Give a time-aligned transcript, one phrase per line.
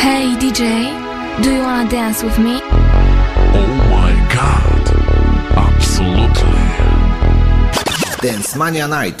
[0.00, 0.62] Hey DJ,
[1.42, 2.60] do you wanna dance with me?
[2.62, 4.84] Oh my god,
[5.66, 6.68] absolutely.
[8.22, 9.20] Dance Mania Night.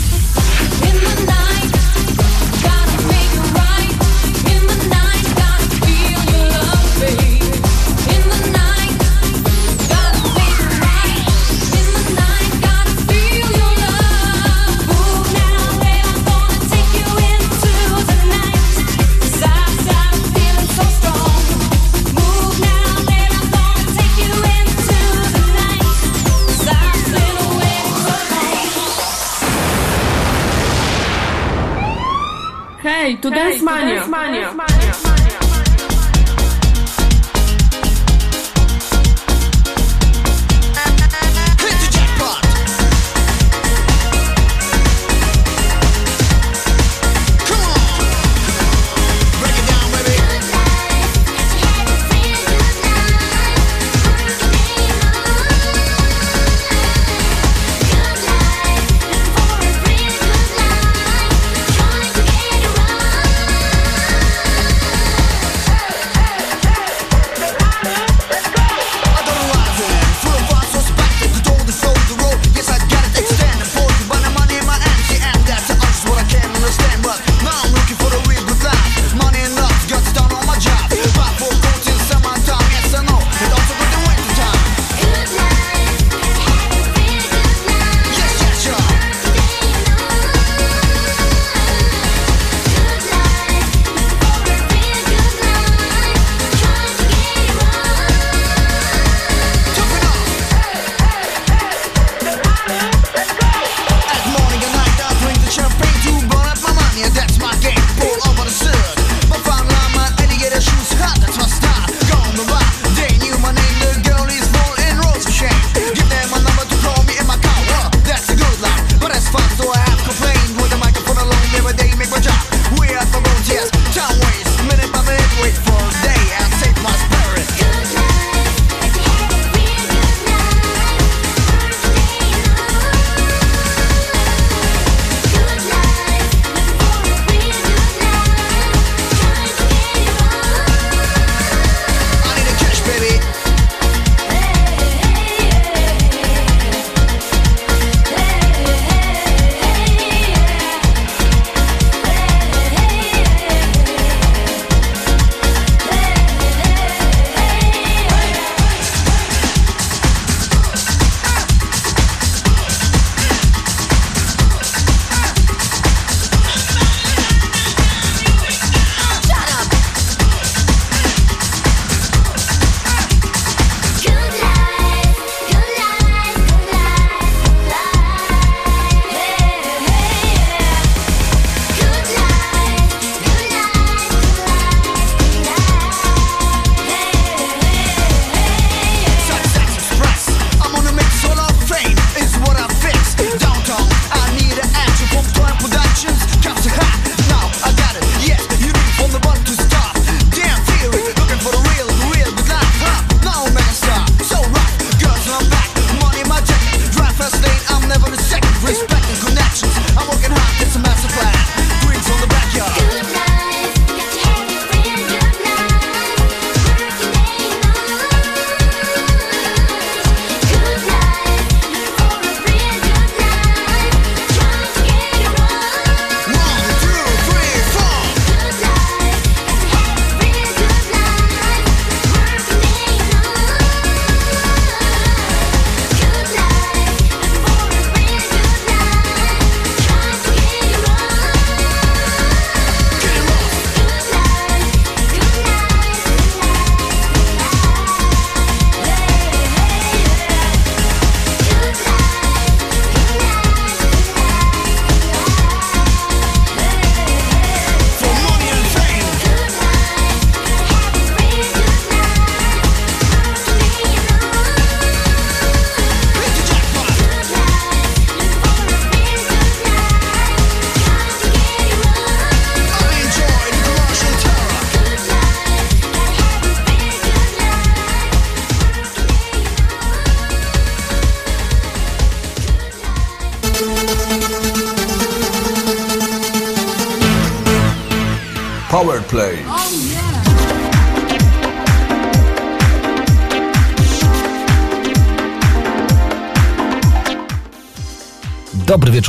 [33.51, 34.01] Transmania.
[34.01, 34.53] Transmania.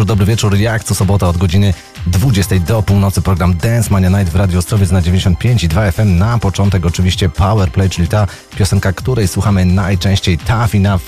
[0.03, 0.57] Wieczór, dobry wieczór.
[0.57, 1.75] Jak co sobota od godziny
[2.07, 6.19] 20 do północy program Dance Mania Night w Radio Ostrowiec na 95 i 2 FM.
[6.19, 8.27] Na początek oczywiście Power Play, czyli ta
[8.57, 11.03] piosenka, której słuchamy najczęściej Tough Enough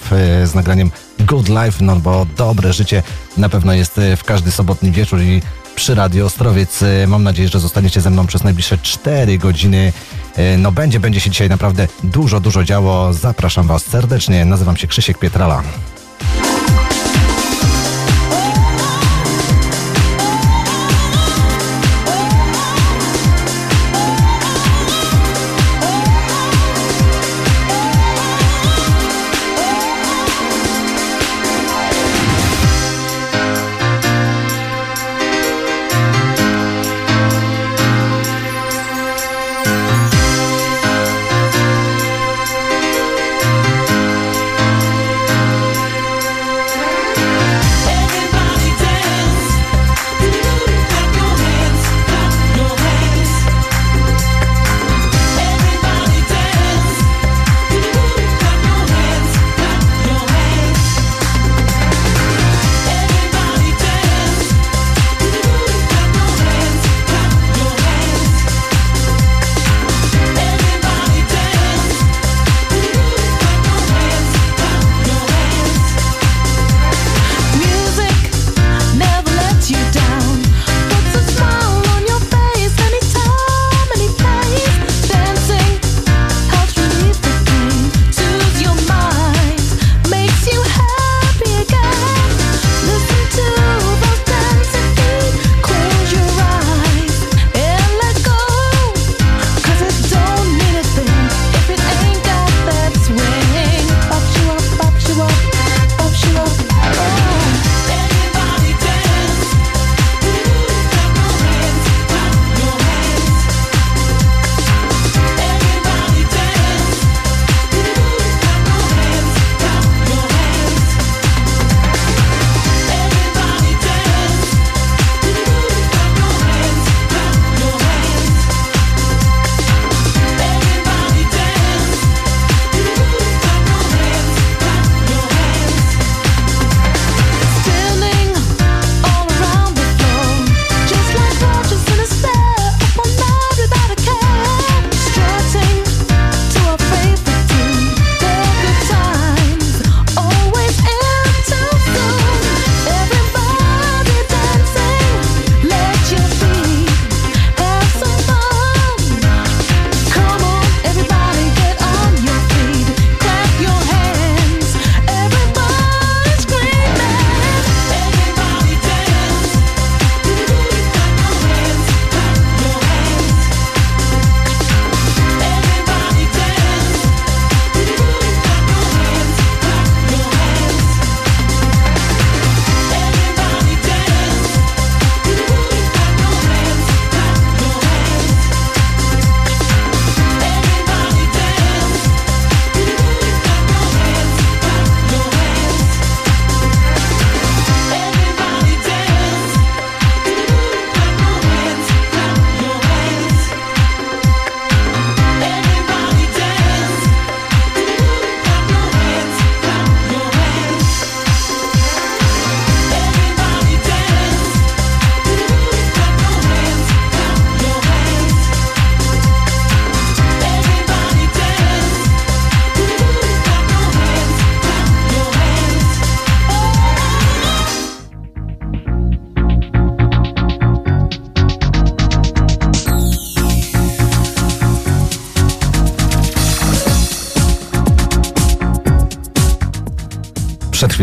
[0.44, 3.02] z nagraniem Good Life, no bo dobre życie
[3.36, 5.42] na pewno jest e, w każdy sobotni wieczór i
[5.76, 6.82] przy Radio Ostrowiec.
[6.82, 9.92] E, Mam nadzieję, że zostaniecie ze mną przez najbliższe 4 godziny.
[10.36, 13.12] E, No będzie, będzie się dzisiaj naprawdę dużo, dużo działo.
[13.12, 14.44] Zapraszam Was serdecznie.
[14.44, 15.62] Nazywam się Krzysiek Pietrala.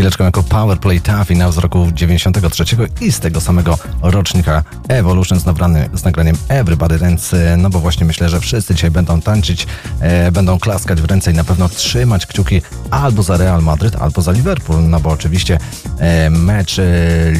[0.02, 2.64] Chwileczką jako Powerplay i z roku 93
[3.00, 8.06] i z tego samego rocznika Evolution z, nabrany, z nagraniem Everybody Dance, no bo właśnie
[8.06, 9.66] myślę, że wszyscy dzisiaj będą tańczyć,
[10.00, 14.22] e, będą klaskać w ręce i na pewno trzymać kciuki albo za Real Madryt, albo
[14.22, 15.58] za Liverpool, no bo oczywiście
[15.98, 16.84] e, mecz e,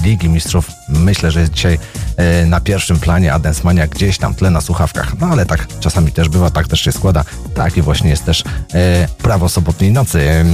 [0.04, 1.78] Ligi Mistrzów myślę, że jest dzisiaj
[2.16, 6.12] e, na pierwszym planie, a Densmania gdzieś tam tle na słuchawkach, no ale tak czasami
[6.12, 7.24] też bywa, tak też się składa,
[7.64, 10.20] taki właśnie jest też e, prawo sobotniej nocy.
[10.30, 10.44] E,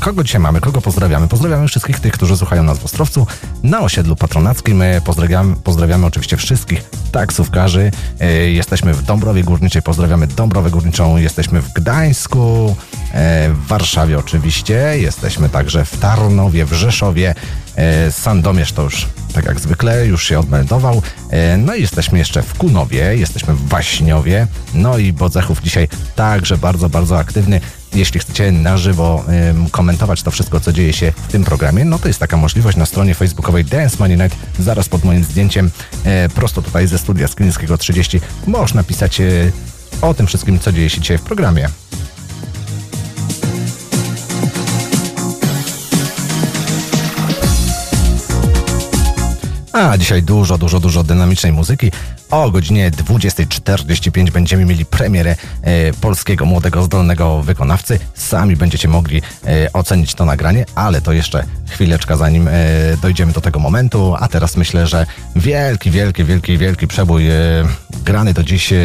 [0.00, 1.28] kogo dzisiaj mamy, kogo pozdrawiamy?
[1.28, 3.26] Pozdrawiamy Pozdrawiamy wszystkich tych, którzy słuchają nas w Ostrowcu,
[3.62, 4.82] na osiedlu patronackim.
[4.82, 7.90] E, Pozdrawiamy, pozdrawiamy oczywiście wszystkich taksówkarzy.
[8.20, 11.16] E, Jesteśmy w Dąbrowie Górniczej, pozdrawiamy Dąbrowę Górniczą.
[11.16, 12.76] Jesteśmy w Gdańsku,
[13.12, 14.74] e, w Warszawie oczywiście.
[14.96, 17.34] Jesteśmy także w Tarnowie, w Rzeszowie.
[17.76, 21.02] E, Sandomierz to już, tak jak zwykle, już się odmeldował.
[21.30, 24.46] E, No i jesteśmy jeszcze w Kunowie, jesteśmy w Waśniowie.
[24.74, 27.60] No i Bodzechów dzisiaj także bardzo, bardzo aktywny.
[27.94, 31.98] Jeśli chcecie na żywo em, komentować to wszystko, co dzieje się w tym programie, no
[31.98, 35.70] to jest taka możliwość na stronie facebookowej Dance Money Night, zaraz pod moim zdjęciem,
[36.04, 39.26] e, prosto tutaj ze studia Sklińskiego 30, można pisać e,
[40.02, 41.68] o tym wszystkim, co dzieje się dzisiaj w programie.
[49.88, 51.90] A dzisiaj dużo, dużo, dużo dynamicznej muzyki.
[52.30, 57.98] O godzinie 20.45 będziemy mieli premierę e, polskiego młodego, zdolnego wykonawcy.
[58.14, 62.52] Sami będziecie mogli e, ocenić to nagranie, ale to jeszcze chwileczka zanim e,
[63.02, 64.14] dojdziemy do tego momentu.
[64.18, 65.06] A teraz myślę, że
[65.36, 67.34] wielki, wielki, wielki, wielki przebój e,
[68.04, 68.78] grany do dziś e,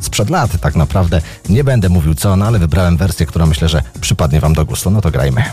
[0.00, 1.20] sprzed lat tak naprawdę.
[1.48, 4.90] Nie będę mówił co, no ale wybrałem wersję, która myślę, że przypadnie wam do gustu.
[4.90, 5.44] No to grajmy.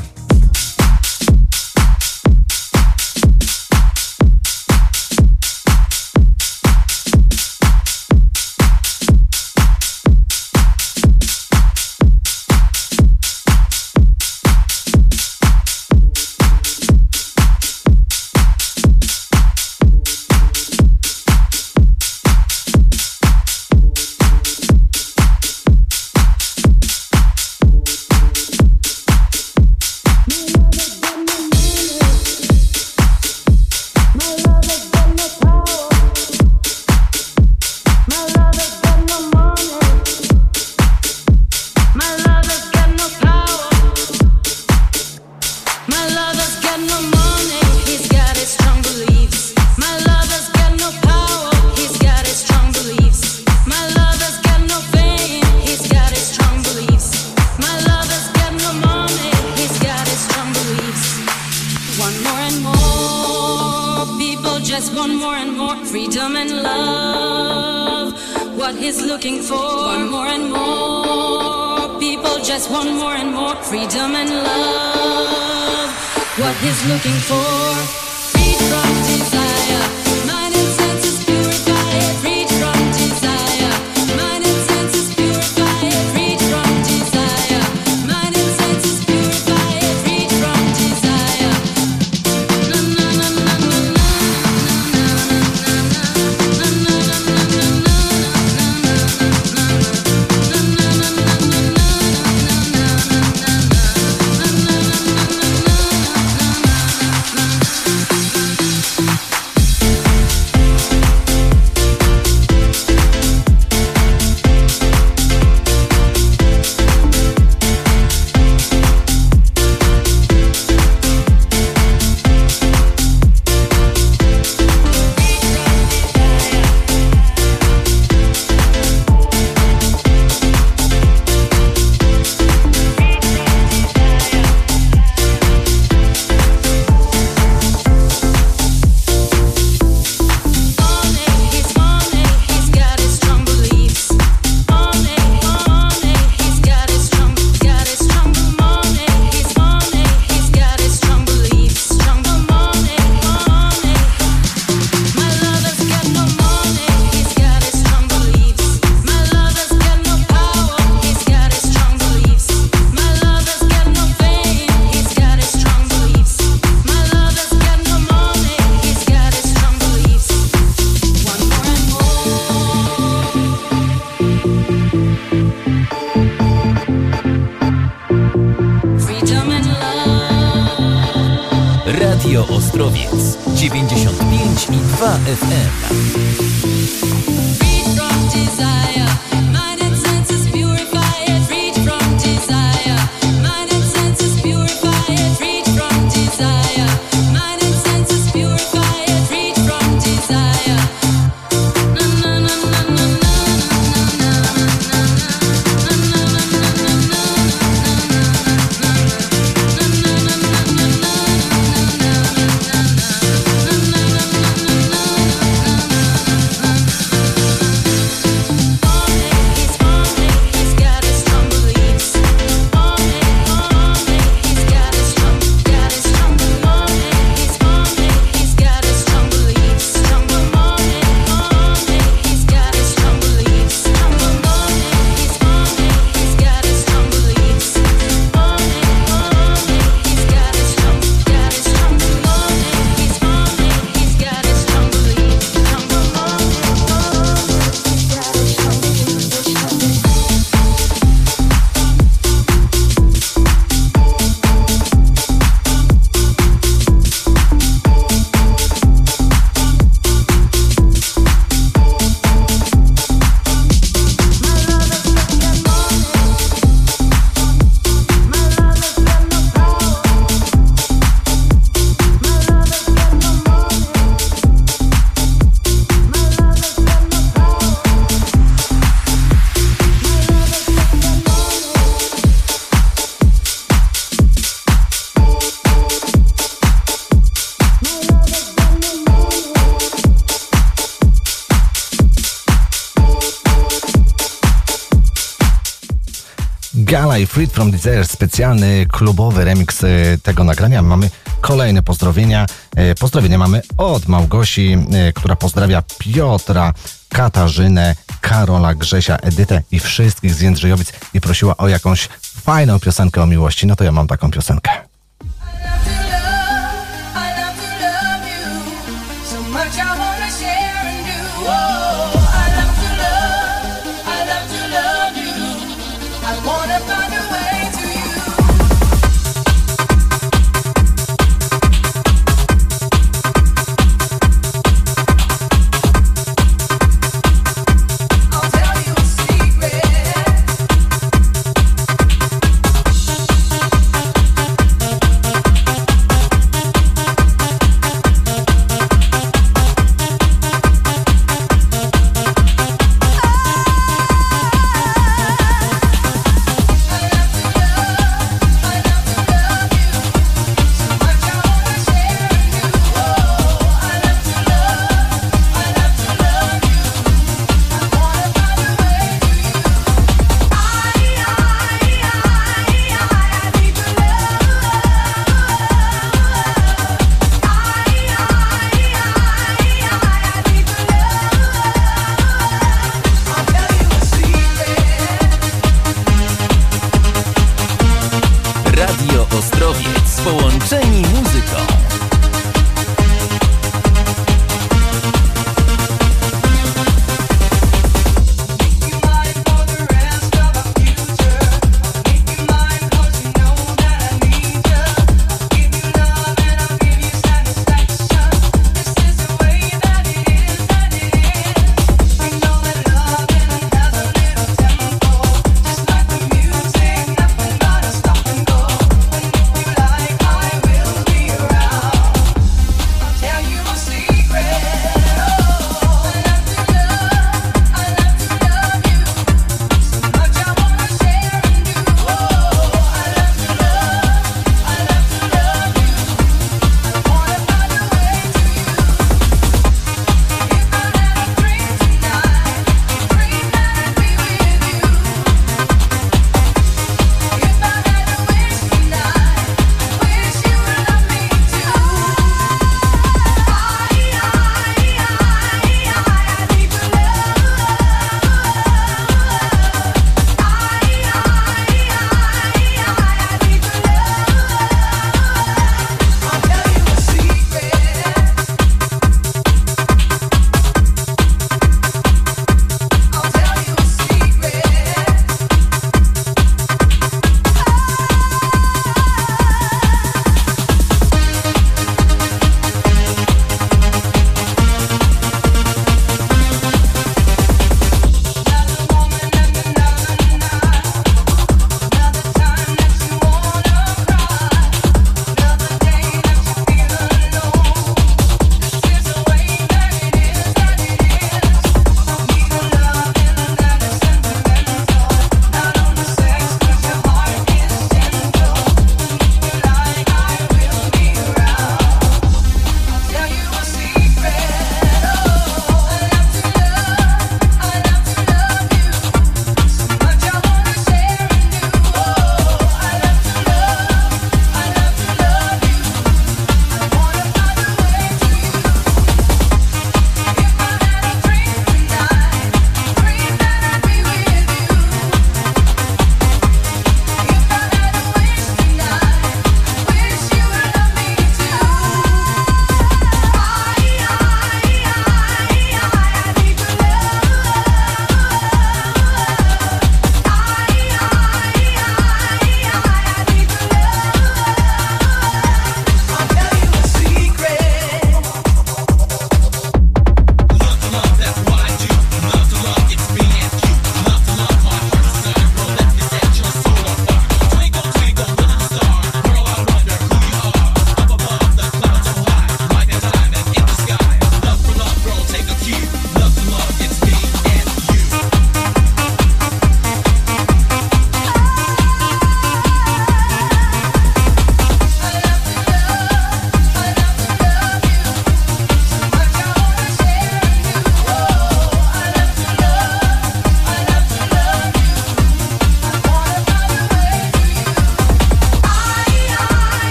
[297.39, 299.87] Freed from Desire, specjalny klubowy remix e,
[300.23, 300.81] tego nagrania.
[300.81, 301.09] Mamy
[301.41, 302.45] kolejne pozdrowienia.
[302.75, 306.73] E, Pozdrowienia mamy od Małgosi, e, która pozdrawia Piotra,
[307.09, 313.25] Katarzynę, Karola, Grzesia, Edytę i wszystkich z Jędrzejowic i prosiła o jakąś fajną piosenkę o
[313.25, 313.67] miłości.
[313.67, 314.68] No to ja mam taką piosenkę.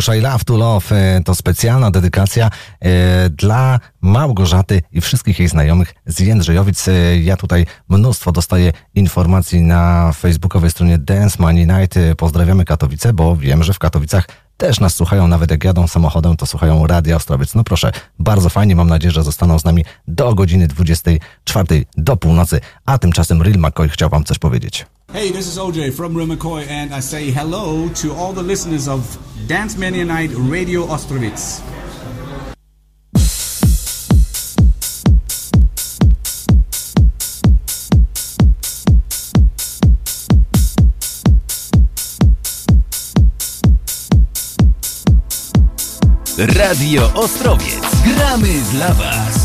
[0.00, 5.48] Mateusz I Love to Love e, to specjalna dedykacja e, dla Małgorzaty i wszystkich jej
[5.48, 6.88] znajomych z Jędrzejowic.
[6.88, 11.98] E, ja tutaj mnóstwo dostaję informacji na facebookowej stronie Dance Money Night.
[12.16, 14.28] Pozdrawiamy Katowice, bo wiem, że w Katowicach
[14.60, 17.54] też nas słuchają, nawet jak jadą samochodem, to słuchają Radia Ostrowiec.
[17.54, 22.60] No proszę, bardzo fajnie, mam nadzieję, że zostaną z nami do godziny 24 do północy,
[22.86, 24.86] a tymczasem Real McCoy chciał wam coś powiedzieć.
[25.12, 28.88] Hey, this is OJ from Real McCoy and I say hello to all the listeners
[28.88, 29.00] of
[29.48, 31.62] Dance Mania Night Radio Ostrowiec.
[46.46, 47.84] Radio Ostrowiec.
[48.04, 49.39] Gramy dla Was.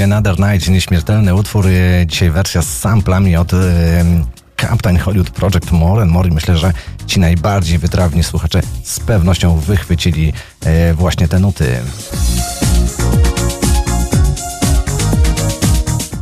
[0.00, 1.66] Another Night, nieśmiertelny utwór.
[1.66, 3.58] e, Dzisiaj wersja z samplami od e,
[4.60, 6.30] Captain Hollywood Project More and More.
[6.30, 6.72] Myślę, że
[7.06, 10.32] ci najbardziej wytrawni słuchacze z pewnością wychwycili
[10.64, 11.80] e, właśnie te nuty.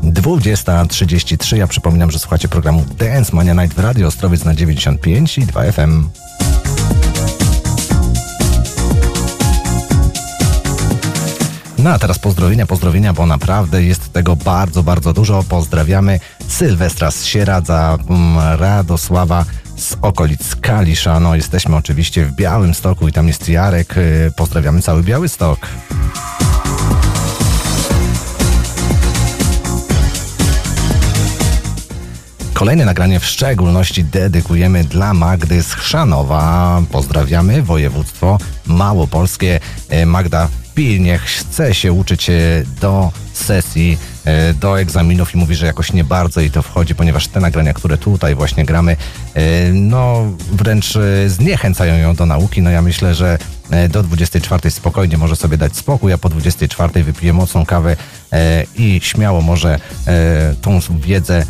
[0.05, 1.57] 20.33.
[1.57, 5.73] Ja przypominam, że słuchacie programu Dance Mania Night w Radio Ostrowiec na 95 i 2
[5.73, 6.09] FM.
[11.83, 15.43] No a teraz pozdrowienia, pozdrowienia, bo naprawdę jest tego bardzo, bardzo dużo.
[15.43, 19.45] Pozdrawiamy Sylwestra z Sieradza, mm, Radosława
[19.77, 21.21] z okolic Kalisza.
[21.21, 23.97] No jesteśmy oczywiście w Białym Stoku i tam jest Jarek.
[23.97, 25.66] Y, Pozdrawiamy cały Biały Stok.
[32.55, 36.83] Kolejne nagranie w szczególności dedykujemy dla Magdy z Chrzanowa.
[36.93, 39.61] Pozdrawiamy województwo małopolskie.
[39.88, 40.49] E, Magda
[40.81, 42.33] pilnie chce się uczyć e,
[42.81, 47.29] do sesji, e, do egzaminów i mówi, że jakoś nie bardzo jej to wchodzi, ponieważ
[47.29, 48.97] te nagrania, które tutaj właśnie gramy,
[49.35, 52.62] e, no wręcz zniechęcają ją do nauki.
[52.62, 53.38] No ja myślę, że
[53.88, 57.97] do 24 spokojnie może sobie dać spokój, a po 24 wypije mocną kawę
[58.77, 59.79] i śmiało może
[60.62, 61.45] tą wiedzę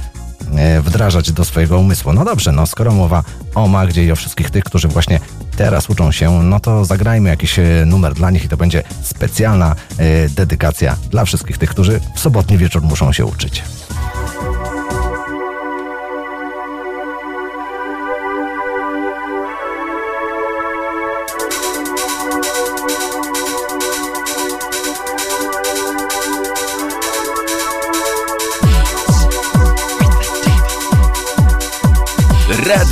[0.83, 2.13] wdrażać do swojego umysłu.
[2.13, 3.23] No dobrze, no skoro mowa
[3.55, 5.21] o Magdzie i o wszystkich tych, którzy właśnie
[5.57, 9.77] teraz uczą się, no to zagrajmy jakiś e, numer dla nich i to będzie specjalna
[9.99, 13.63] e, dedykacja dla wszystkich tych, którzy w sobotni wieczór muszą się uczyć.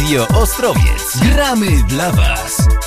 [0.09, 1.17] Radio Ostrowiec.
[1.21, 2.78] Gramy dla Was.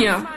[0.00, 0.31] Tu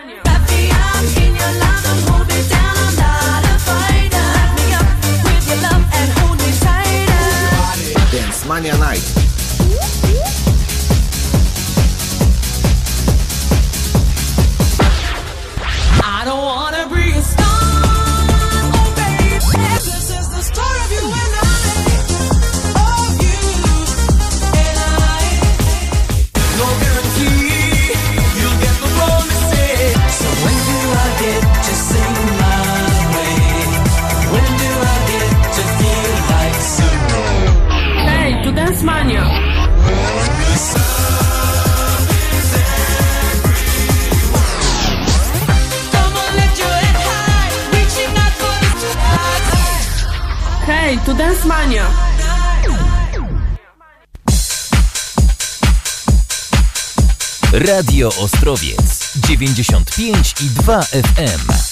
[57.57, 61.64] Radio Ostrowiec 95 i 2 FM.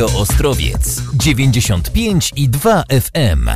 [0.00, 3.50] Radio Ostrowiec 95 i 2 FM.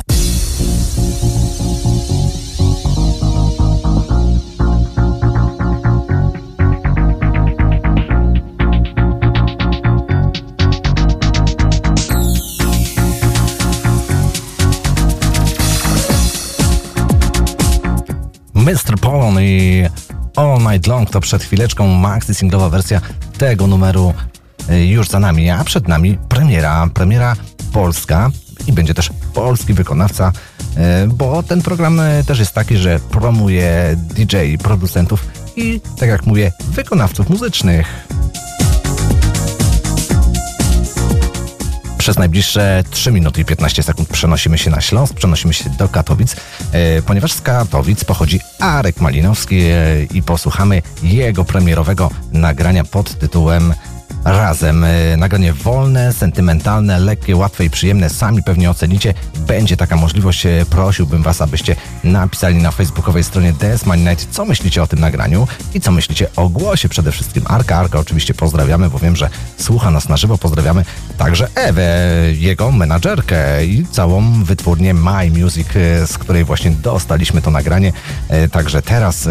[18.53, 18.99] Mr.
[19.01, 19.85] Polon i
[20.35, 23.01] All Night Long to przed chwileczką maxi singlowa wersja
[23.37, 24.13] tego numeru
[24.69, 27.35] już za nami, a przed nami premiera, premiera
[27.73, 28.31] polska
[28.67, 30.31] i będzie też polski wykonawca,
[31.03, 36.25] y, bo ten program y, też jest taki, że promuje DJ, producentów i tak jak
[36.25, 38.07] mówię, wykonawców muzycznych.
[41.97, 46.35] Przez najbliższe 3 minuty i 15 sekund przenosimy się na Śląsk, przenosimy się do Katowic,
[47.05, 49.61] ponieważ z Katowic pochodzi Arek Malinowski
[50.13, 53.73] i posłuchamy jego premierowego nagrania pod tytułem
[54.25, 54.83] Razem.
[54.83, 58.09] E, Nagranie wolne, sentymentalne, lekkie, łatwe i przyjemne.
[58.09, 59.13] Sami pewnie ocenicie.
[59.37, 60.45] Będzie taka możliwość.
[60.45, 64.99] E, Prosiłbym Was, abyście napisali na facebookowej stronie DS Money Night, co myślicie o tym
[64.99, 67.43] nagraniu i co myślicie o głosie przede wszystkim.
[67.47, 70.37] Arka, Arka oczywiście pozdrawiamy, bo wiem, że słucha nas na żywo.
[70.37, 70.85] Pozdrawiamy
[71.17, 77.51] także Ewę, jego menadżerkę i całą wytwórnię My Music, e, z której właśnie dostaliśmy to
[77.51, 77.93] nagranie.
[78.51, 79.29] Także teraz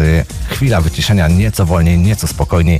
[0.49, 2.79] chwila wyciszenia, nieco wolniej, nieco spokojniej.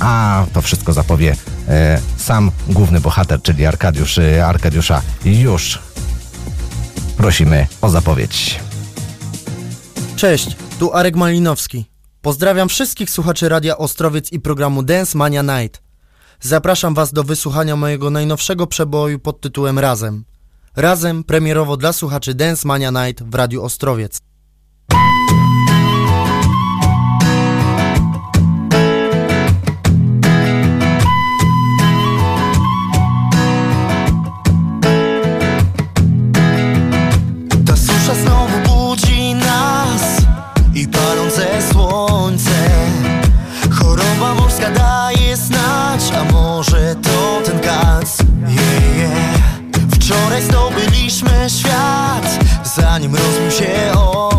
[0.00, 1.36] A to wszystko zapowie
[1.68, 4.18] e, sam główny bohater, czyli Arkadiusz.
[4.18, 5.78] E, Arkadiusza już
[7.16, 8.60] prosimy o zapowiedź.
[10.16, 11.86] Cześć, tu Arek Malinowski.
[12.22, 15.82] Pozdrawiam wszystkich słuchaczy Radia Ostrowiec i programu Dance Mania Night.
[16.40, 20.24] Zapraszam Was do wysłuchania mojego najnowszego przeboju pod tytułem Razem.
[20.76, 24.20] Razem premierowo dla słuchaczy Dance Mania Night w Radiu Ostrowiec.
[50.12, 54.31] Wczoraj zdobyliśmy świat, zanim rozbił się okręt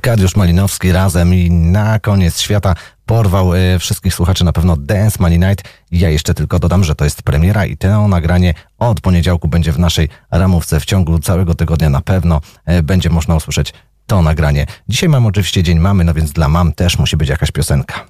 [0.00, 2.74] Arkadiusz Malinowski razem i na koniec świata
[3.06, 5.64] porwał e, wszystkich słuchaczy na pewno Dance Money Night.
[5.90, 9.78] Ja jeszcze tylko dodam, że to jest premiera i to nagranie od poniedziałku będzie w
[9.78, 10.80] naszej ramówce.
[10.80, 13.74] W ciągu całego tygodnia na pewno e, będzie można usłyszeć
[14.06, 14.66] to nagranie.
[14.88, 18.06] Dzisiaj mamy oczywiście Dzień Mamy, no więc dla mam też musi być jakaś piosenka.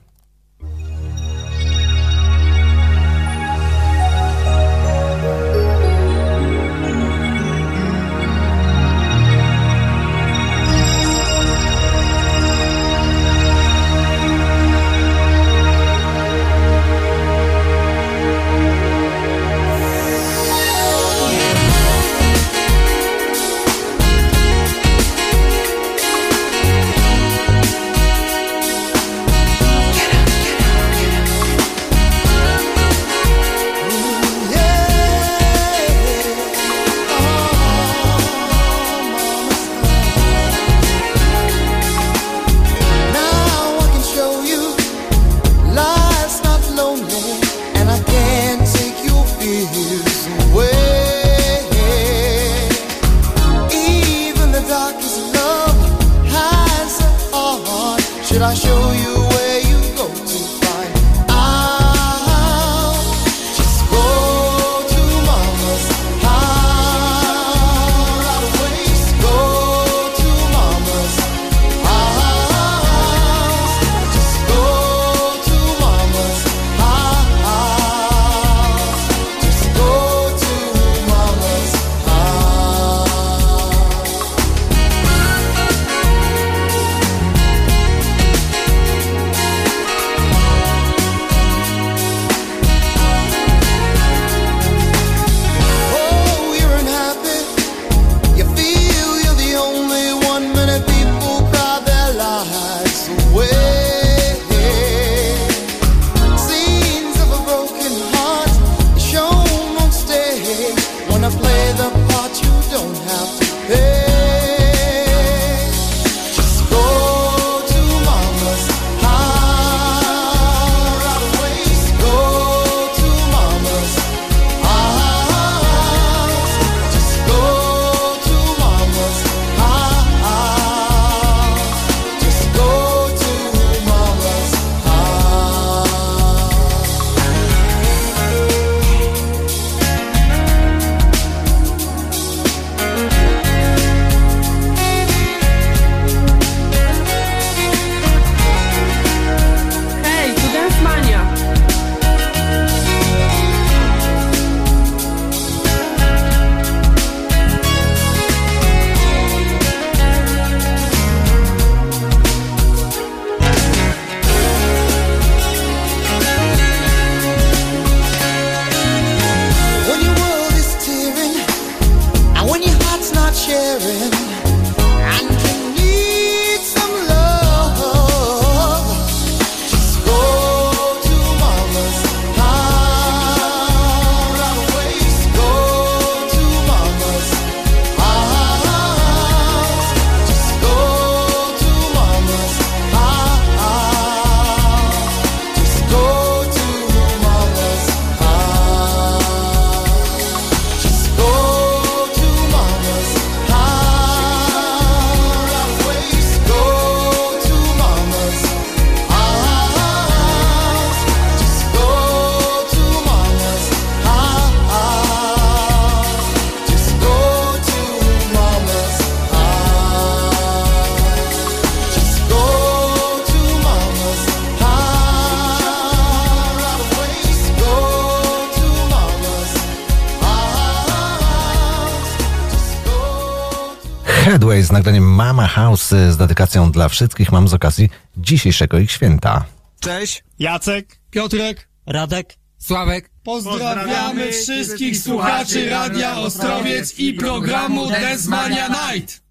[234.70, 239.44] Z nagraniem Mama House y, z dedykacją dla wszystkich mam z okazji dzisiejszego ich święta.
[239.80, 243.10] Cześć, Jacek, Piotrek, Radek, Sławek.
[243.24, 249.22] Pozdrawiamy wszystkich słuchaczy Radia Ostrowiec i programu Dance Mania Night.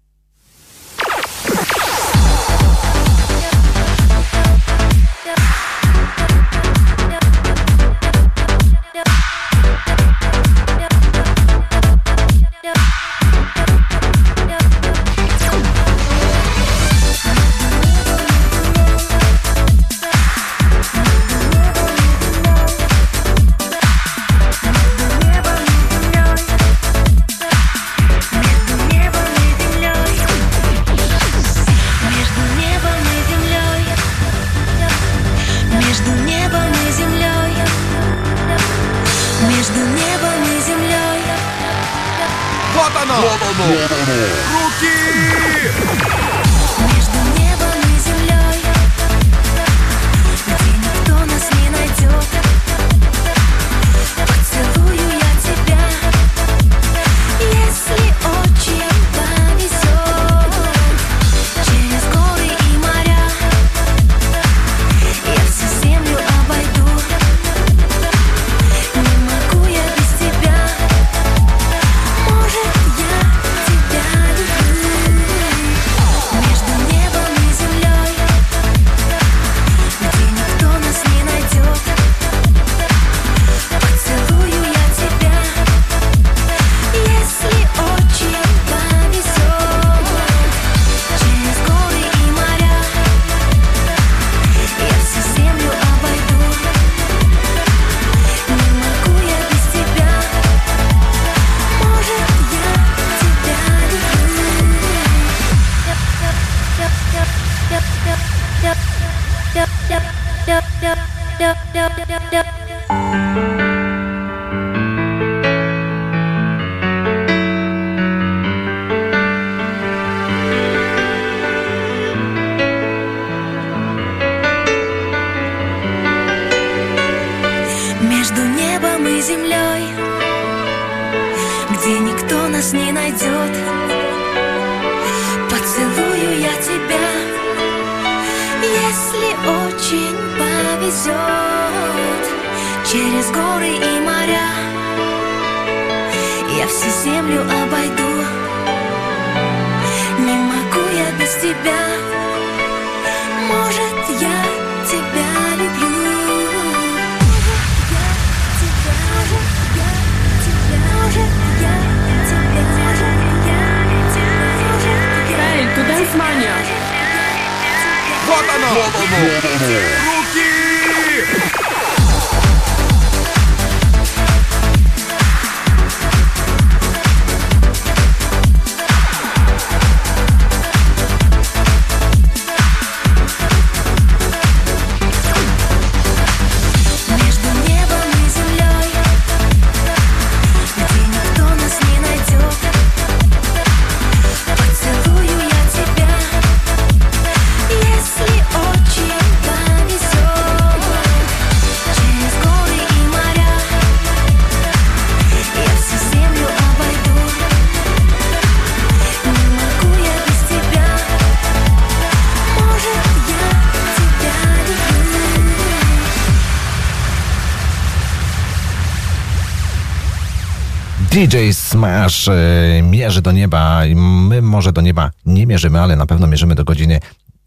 [221.20, 223.82] DJ Smash e, mierzy do nieba.
[223.96, 227.00] My może do nieba nie mierzymy, ale na pewno mierzymy do godziny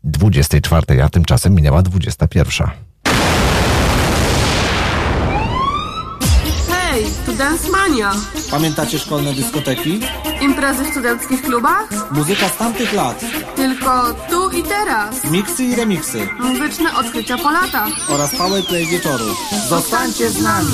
[0.04, 2.68] 24, a tymczasem minęła 21.
[6.70, 8.12] Hej, to Dance Mania.
[8.52, 10.00] Pamiętacie szkolne dyskoteki?
[10.42, 12.12] Imprezy w studenckich klubach?
[12.12, 13.26] Muzyka z tamtych lat.
[13.56, 15.32] Tylko tu i teraz.
[15.32, 16.28] Miksy i remiksy.
[16.40, 17.90] Muzyczne odkrycia po latach.
[18.10, 19.26] Oraz powerplay wieczoru.
[19.70, 20.72] Zostańcie z nami.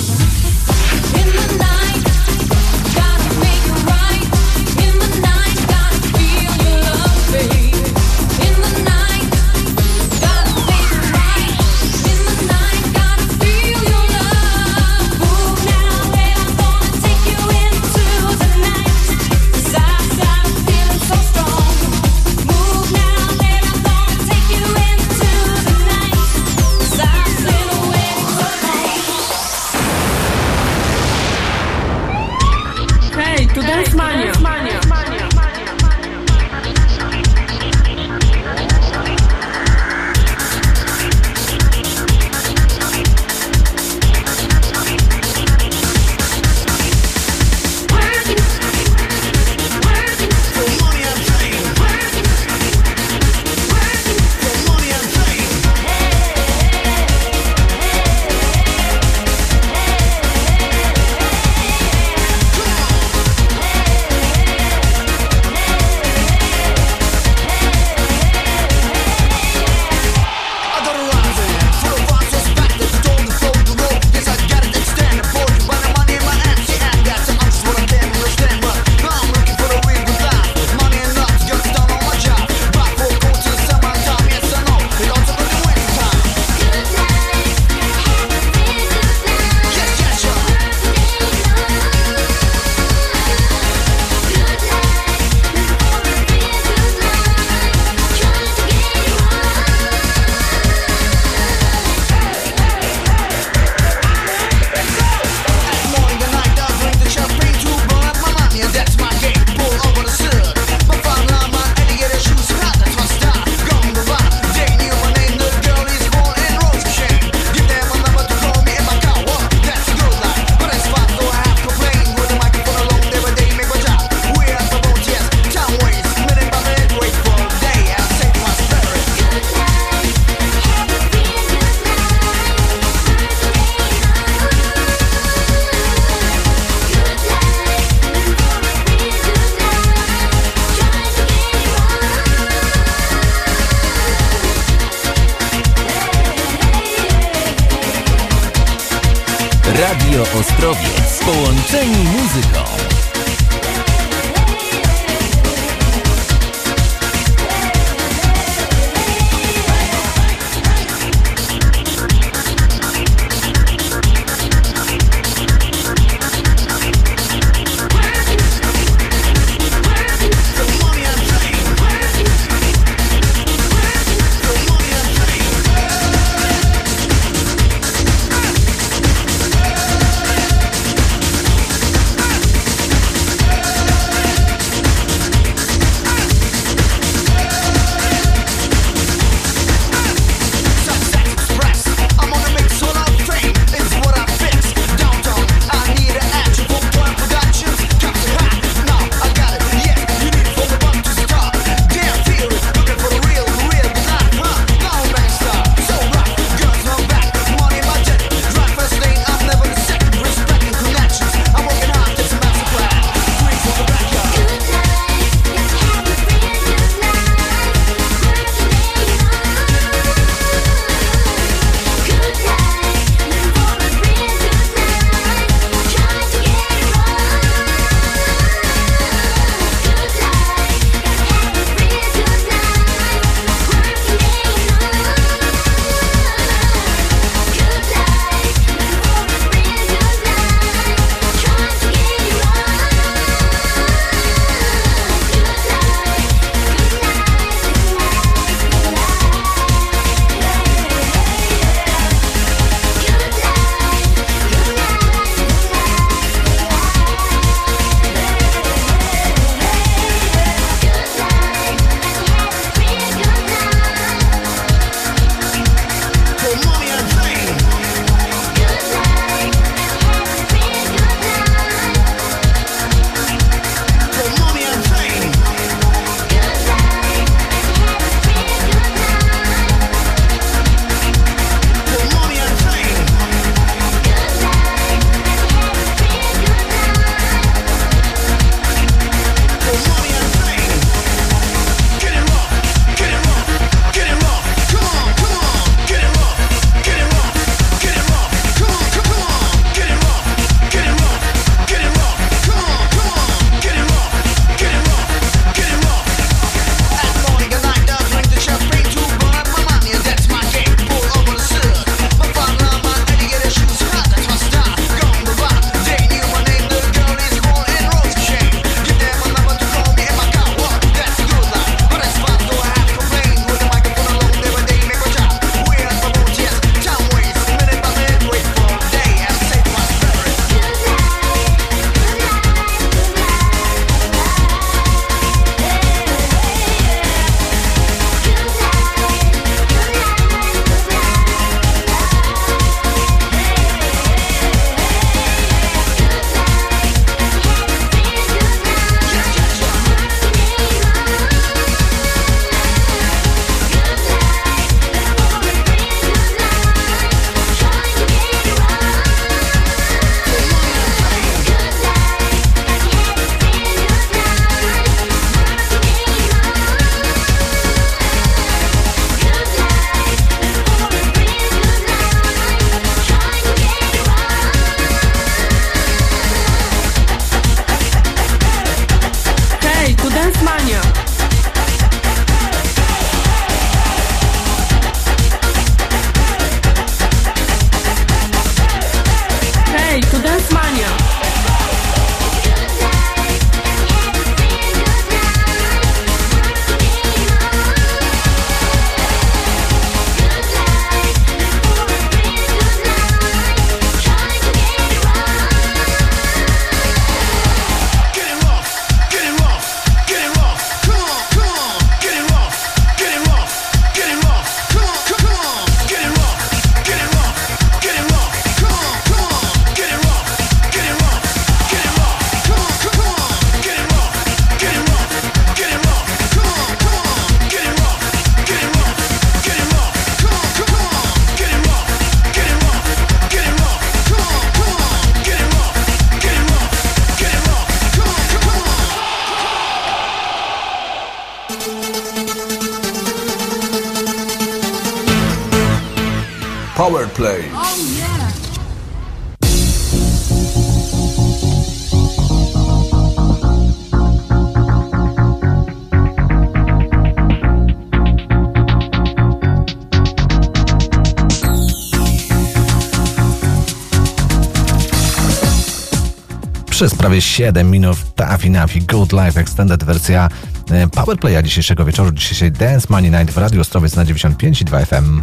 [466.79, 470.29] przez prawie 7 minut Taffy Nafi Good Life Extended wersja
[470.71, 474.85] e, Powerplaya dzisiejszego wieczoru, dzisiejszej Dance Money Night w Radiu Ostrowiec na 95 i 2
[474.85, 475.21] FM.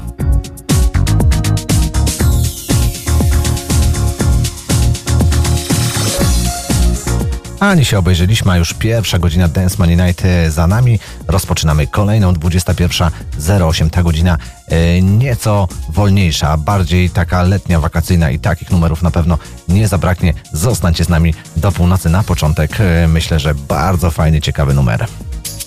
[7.60, 10.98] Ani się obejrzeliśmy, a już pierwsza godzina Dance Money Night e, za nami.
[11.28, 13.90] Rozpoczynamy kolejną, 21.08.
[13.90, 14.38] Ta godzina
[14.68, 19.38] e, nieco wolniejsza, bardziej taka letnia, wakacyjna i takich numerów na pewno
[19.68, 20.34] nie zabraknie.
[20.66, 22.70] Zostańcie z nami do północy na początek.
[22.80, 25.06] E, myślę, że bardzo fajny, ciekawy numer.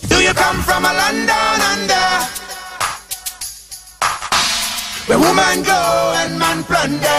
[0.10, 2.00] Do you come from a under?
[5.08, 7.19] Where woman go and man plunder?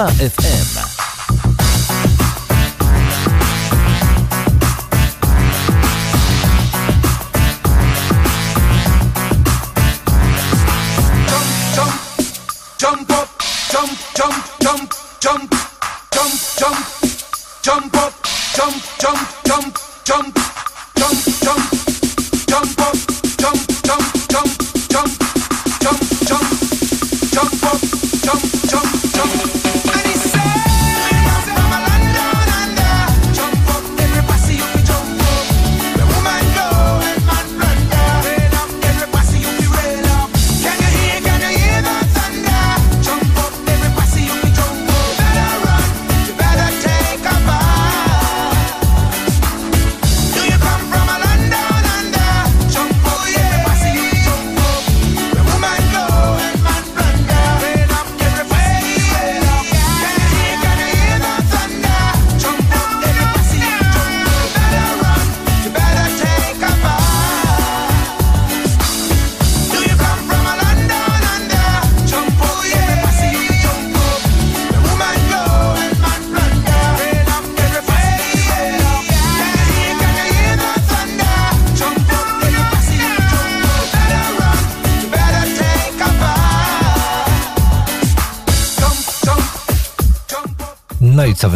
[0.00, 0.39] Europa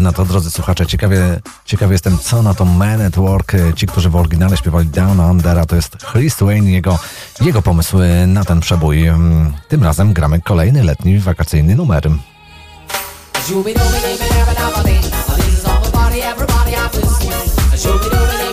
[0.00, 0.86] na to, drodzy słuchacze.
[0.86, 3.54] Ciekawie, ciekawy jestem, co na to Man at Work.
[3.54, 6.98] E, ci, którzy w oryginale śpiewali Down Under, a to jest Chris Wayne, jego,
[7.40, 9.06] jego pomysły na ten przebój.
[9.06, 12.10] Mm, tym razem gramy kolejny letni, wakacyjny numer.
[17.74, 18.43] As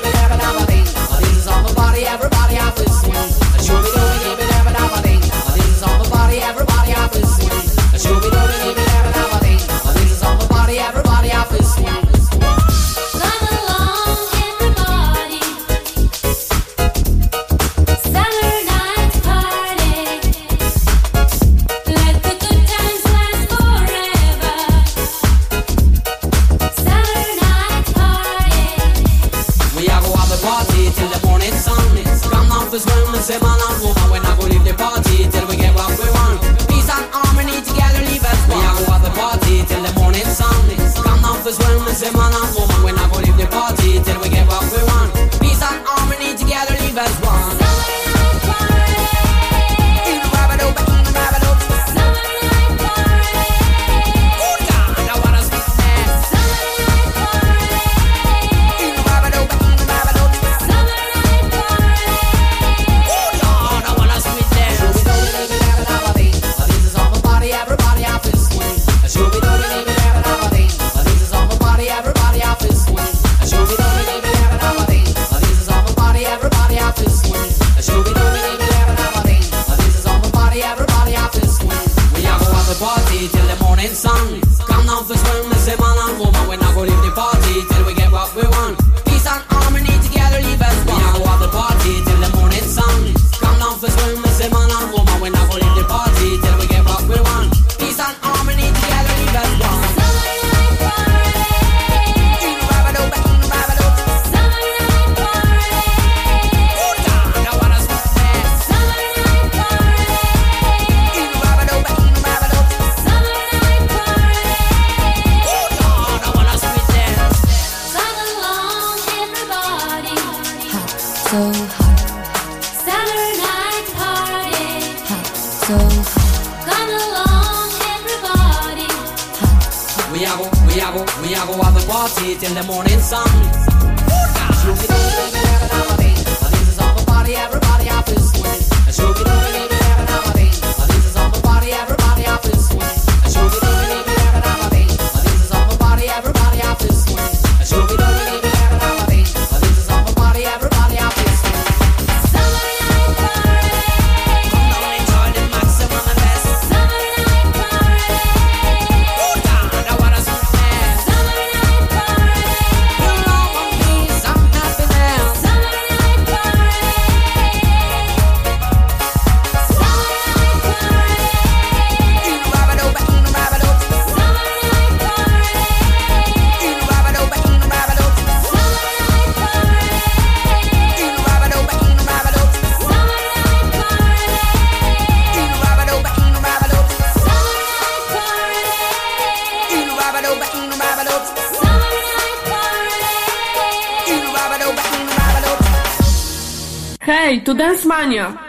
[198.02, 198.41] pytania.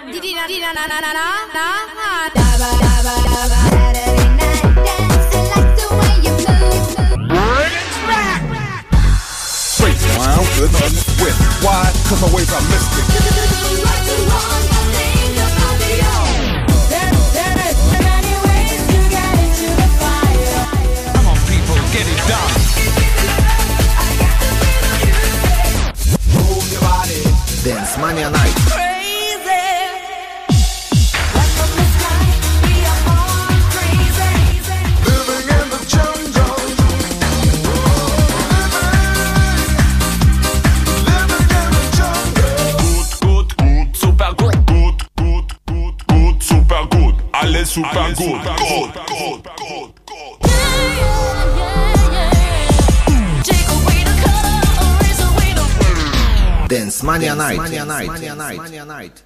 [57.85, 58.07] Mania Night.
[58.07, 58.57] Mania Night.
[58.57, 59.23] Mania Night.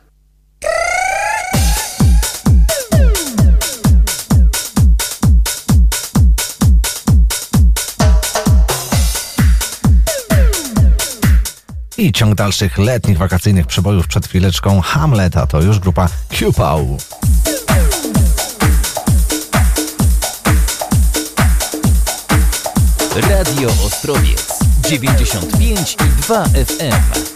[11.99, 16.09] I ciąg dalszych letnich wakacyjnych przebojów przed chwileczką Hamleta to już grupa
[16.39, 16.99] Cupau.
[23.31, 27.36] Radio Ostrowiec 95 i 2 FM.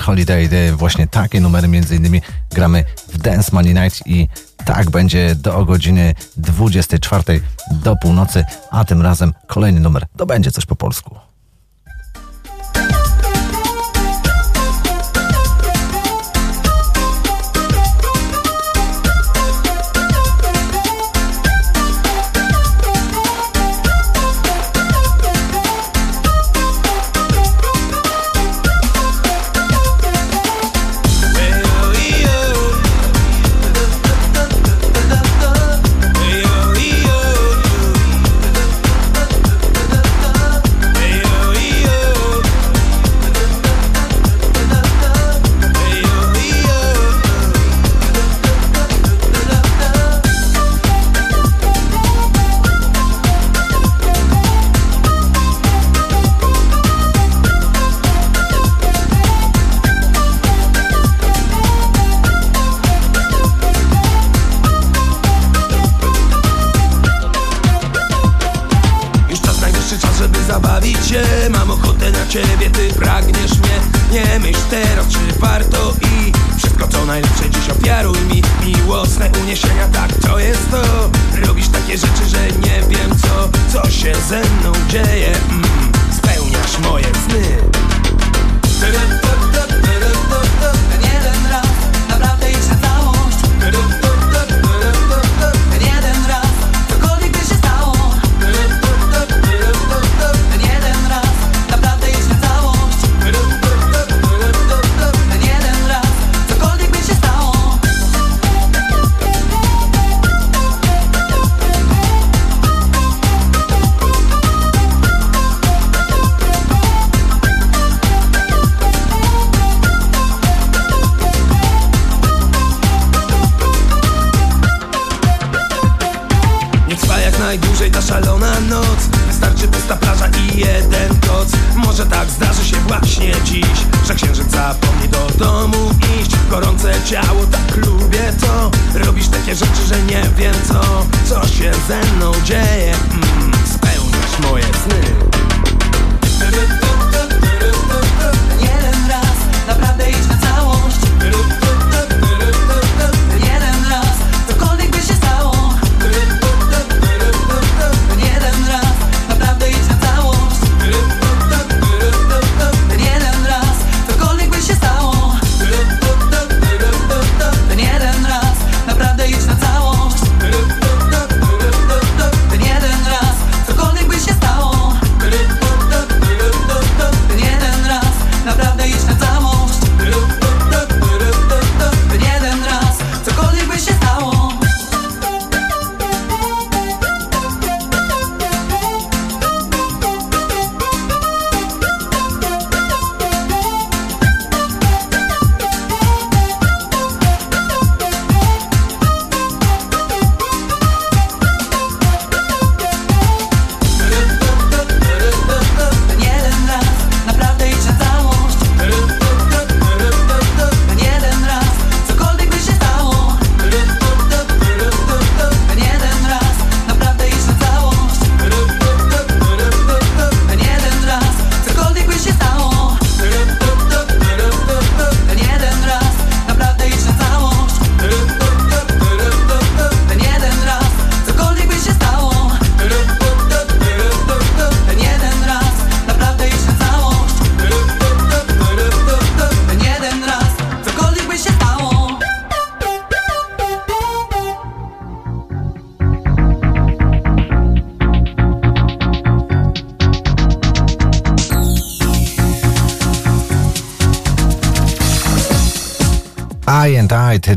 [0.00, 0.48] Holiday.
[0.72, 4.28] Właśnie takie numery między innymi gramy w Dance Money Night i
[4.64, 7.40] tak będzie do godziny 24
[7.70, 10.06] do północy, a tym razem kolejny numer.
[10.16, 10.76] To będzie coś po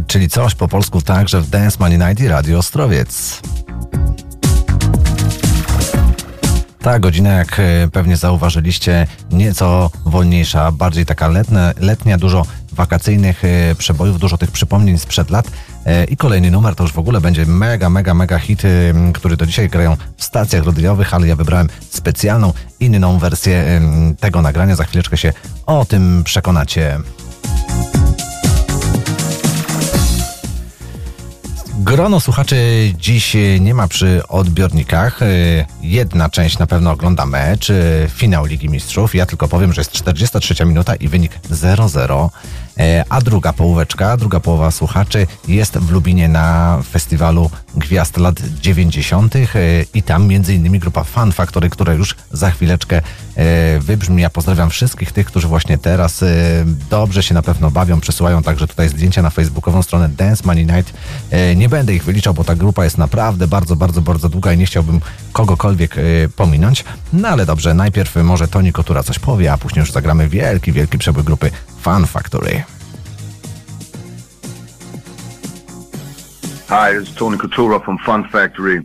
[0.07, 3.41] Czyli coś po polsku także w Dance Money Night i Radio Ostrowiec.
[6.79, 13.75] Ta godzina, jak e, pewnie zauważyliście, nieco wolniejsza, bardziej taka letnia, letnia dużo wakacyjnych e,
[13.75, 15.51] przebojów, dużo tych przypomnień sprzed lat.
[15.85, 18.61] E, I kolejny numer to już w ogóle będzie mega, mega, mega hit,
[19.13, 23.81] który do dzisiaj grają w stacjach radiowych, ale ja wybrałem specjalną, inną wersję
[24.19, 24.75] tego nagrania.
[24.75, 25.33] Za chwileczkę się
[25.65, 26.99] o tym przekonacie.
[31.93, 32.55] Grono słuchaczy
[32.99, 35.21] dziś nie ma przy odbiornikach.
[35.21, 39.15] Y, Jedna część na pewno ogląda mecz, y, finał Ligi Mistrzów.
[39.15, 42.29] Ja tylko powiem, że jest 43 minuta i wynik 0-0.
[42.77, 49.35] E, A druga połóweczka, druga połowa słuchaczy jest w Lubinie na festiwalu Gwiazd lat 90.
[49.35, 49.39] e,
[49.93, 53.01] i tam innymi grupa Fan Factory, która już za chwileczkę
[53.35, 54.21] e, wybrzmi.
[54.21, 56.27] Ja pozdrawiam wszystkich tych, którzy właśnie teraz e,
[56.89, 60.93] dobrze się na pewno bawią, przesyłają także tutaj zdjęcia na facebookową stronę Dance Money Night.
[61.33, 64.57] E, Nie będę ich wyliczał, bo ta grupa jest naprawdę bardzo, bardzo, bardzo długa i
[64.57, 64.99] nie chciałbym
[65.31, 66.01] kogokolwiek e,
[66.35, 66.85] pominąć.
[67.13, 70.97] No ale dobrze, najpierw może Toni Kotura coś powie, a później już zagramy wielki, wielki
[70.97, 71.51] przebój grupy
[71.81, 72.63] Fan Factory.
[76.69, 78.81] Hi, this is Tony Coutura from Fun Factory,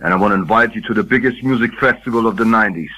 [0.00, 2.90] and I want to invite you to the biggest music festival of the 90s.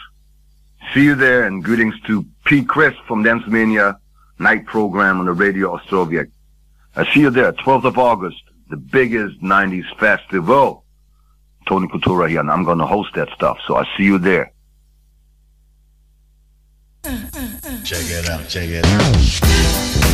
[0.95, 3.97] See you there, and greetings to Pete Chris from Dance Mania
[4.39, 6.27] night program on the Radio Ostroviec.
[6.97, 8.43] I see you there, 12th of August,
[8.91, 10.85] biggest 90s festival.
[11.67, 14.53] Tony Coutura here, and I'm going to host that stuff, so I see you there.
[17.85, 20.08] Check it out, check it out.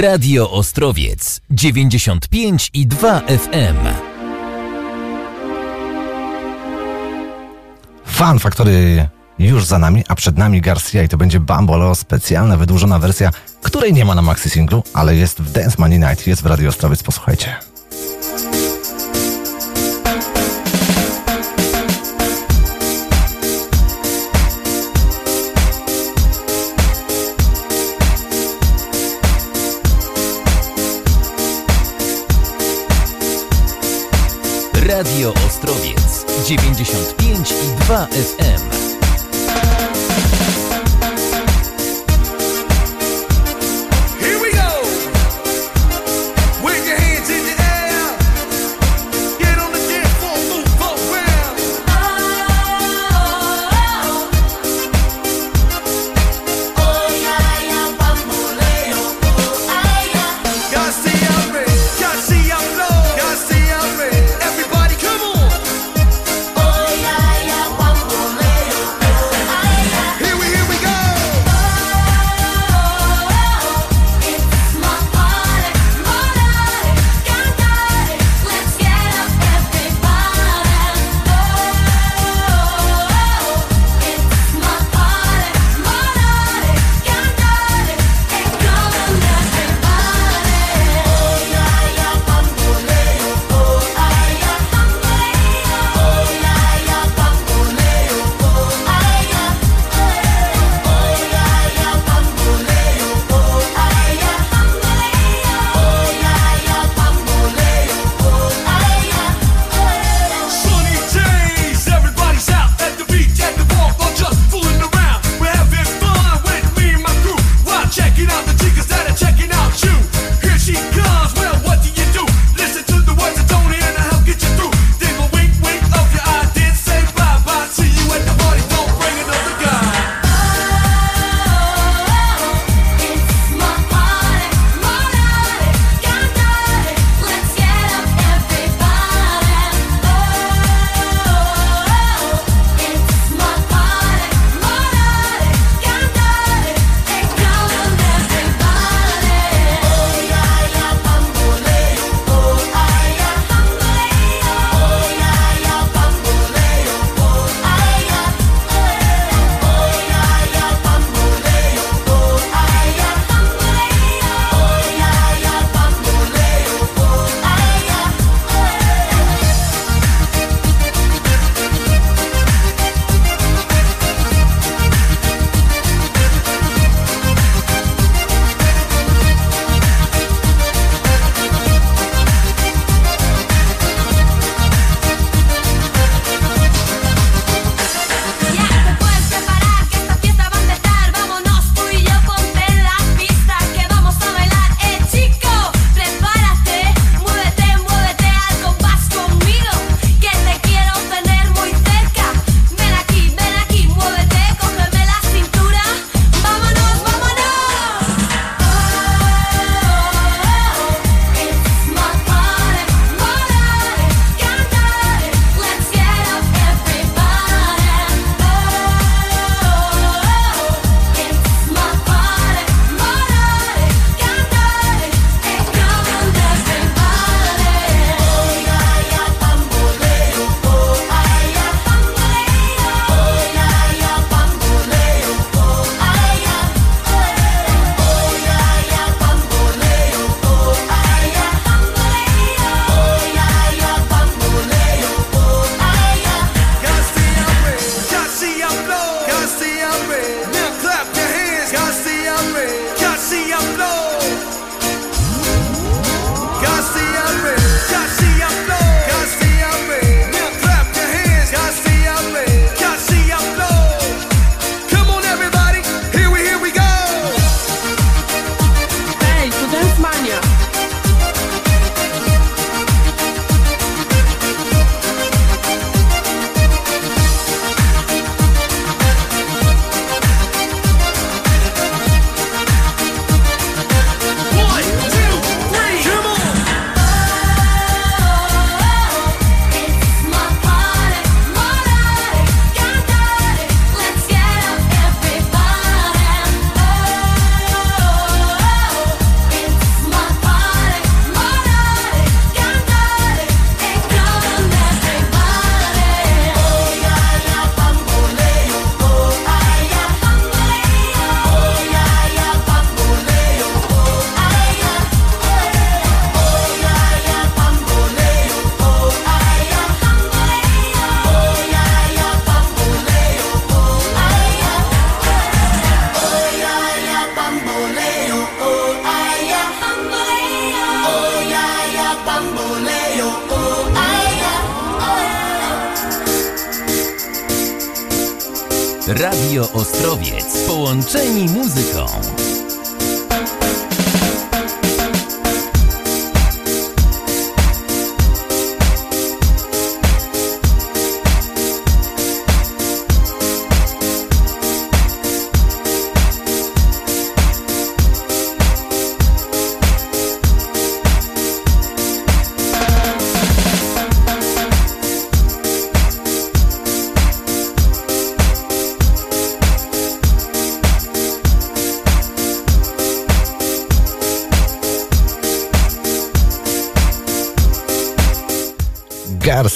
[0.00, 3.86] Radio Ostrowiec 95 i 2 FM.
[8.04, 9.08] Fan Factory
[9.38, 13.30] już za nami, a przed nami Garcia i to będzie Bambolo, specjalna, wydłużona wersja,
[13.62, 16.68] której nie ma na maxi singlu, ale jest w Dance Money Night, jest w Radio
[16.68, 17.69] Ostrowiec, posłuchajcie.
[38.00, 38.39] 95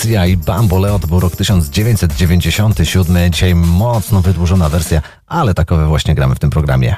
[0.05, 6.35] Sia i Bambole to był rok 1997, dzisiaj mocno wydłużona wersja, ale takowe właśnie gramy
[6.35, 6.97] w tym programie.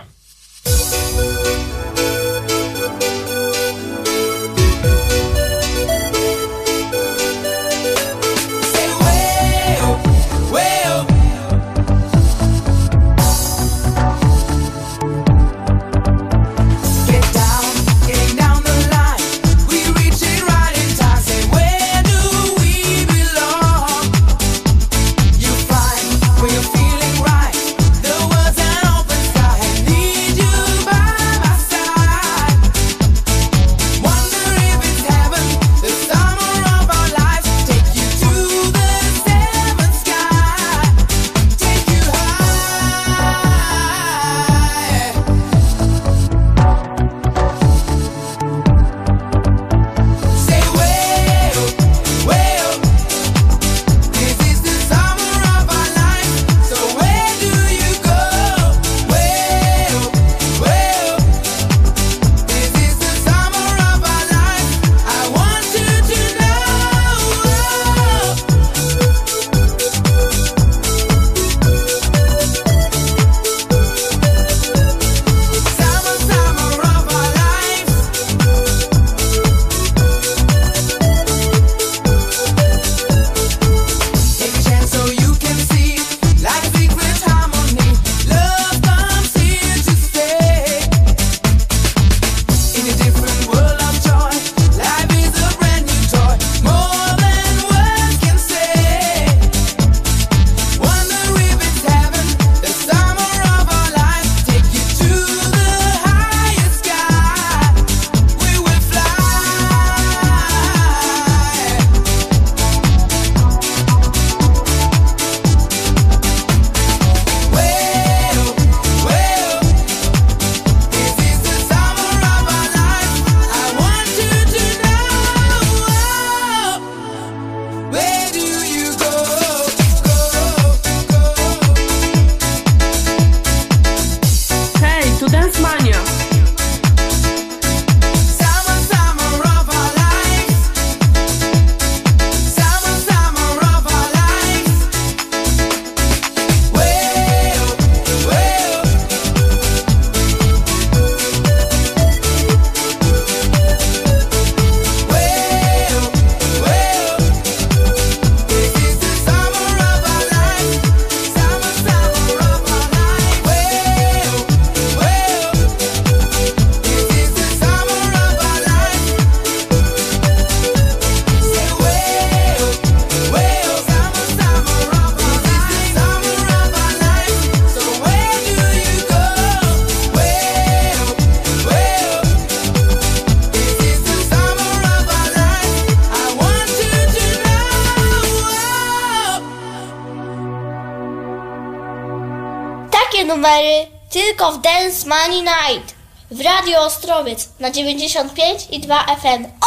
[197.76, 198.88] 95 i 2
[199.22, 199.65] FN.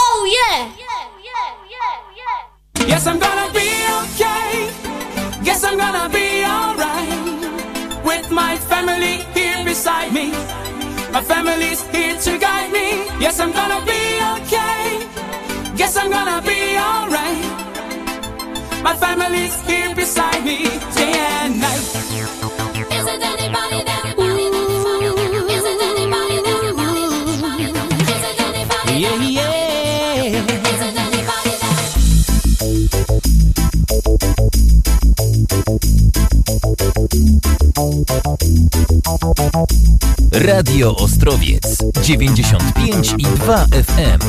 [40.80, 44.20] Radio Ostrowiec 95 i 2 FM.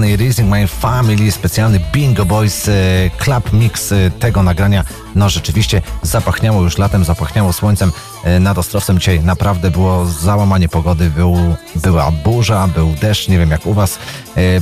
[0.00, 2.72] nagrany Raising My Family, specjalny Bingo Boys e,
[3.18, 4.84] Club Mix e, tego nagrania.
[5.14, 7.92] No rzeczywiście zapachniało już latem, zapachniało słońcem
[8.24, 8.98] e, nad Ostrowcem.
[8.98, 11.36] Dzisiaj naprawdę było załamanie pogody, był,
[11.76, 13.98] była burza, był deszcz, nie wiem jak u Was.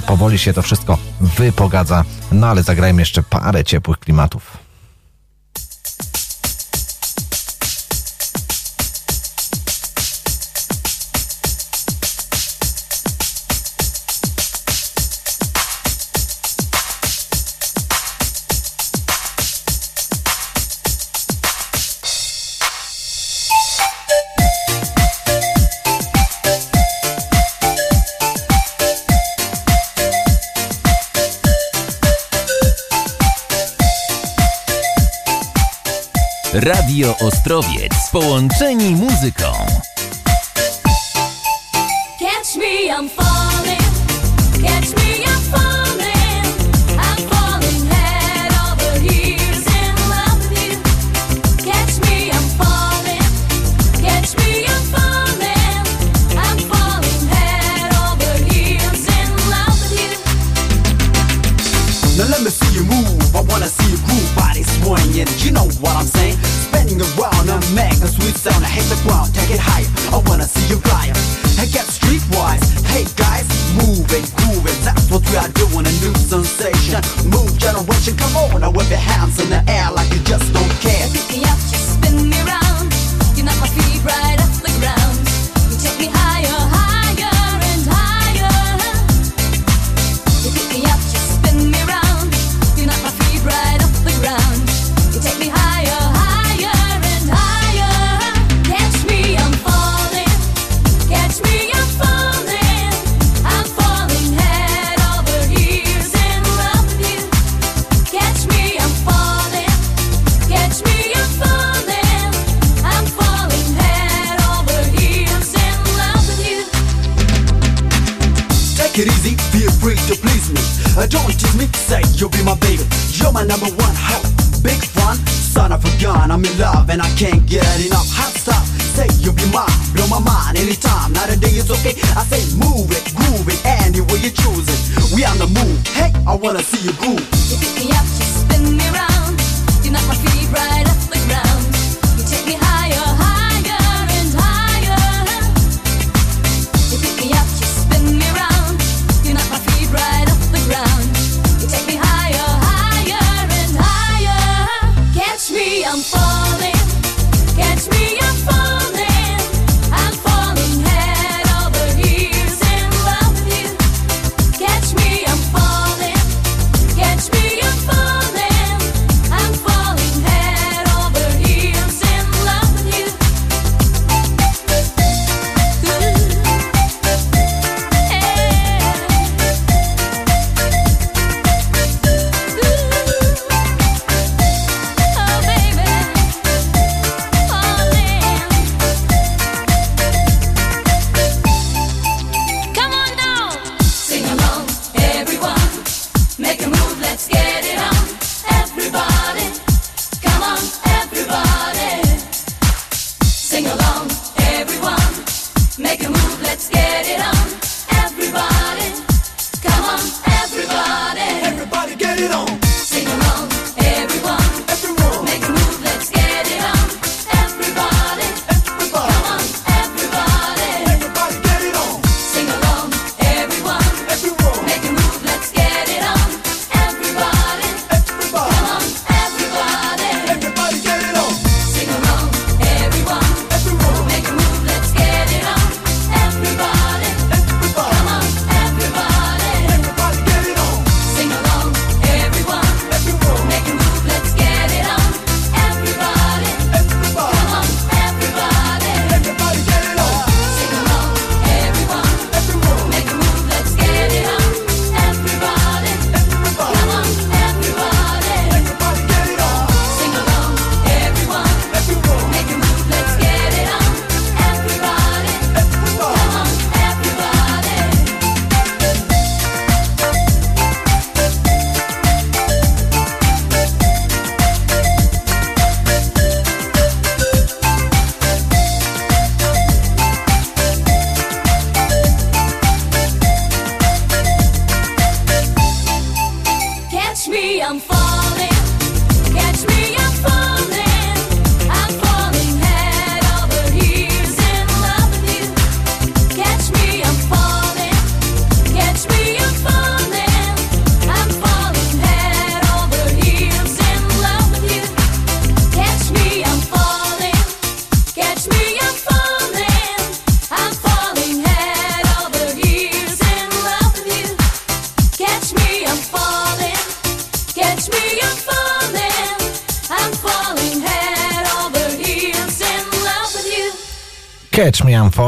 [0.07, 4.56] Powoli się to wszystko wypogadza, no ale zagrajmy jeszcze parę ciepłych klimatów.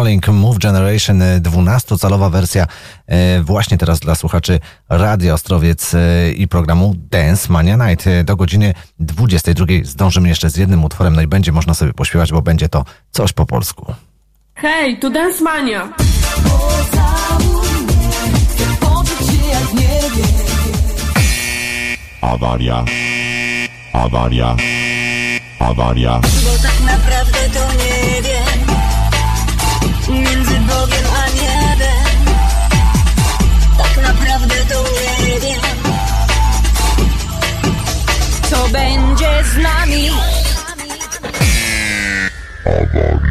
[0.08, 2.66] Falling, Move Generation, e, 12-calowa wersja
[3.06, 8.04] e, właśnie teraz dla słuchaczy Radia Ostrowiec e, i programu Dance Mania Night.
[8.24, 12.42] Do godziny 22 zdążymy jeszcze z jednym utworem, no i będzie można sobie pośpiewać, bo
[12.42, 13.94] będzie to coś po polsku.
[14.54, 15.92] Hej, tu Dance Mania!
[22.22, 22.84] Awaria.
[23.92, 24.56] Awaria.
[25.60, 26.20] Awaria.
[42.68, 43.27] Nie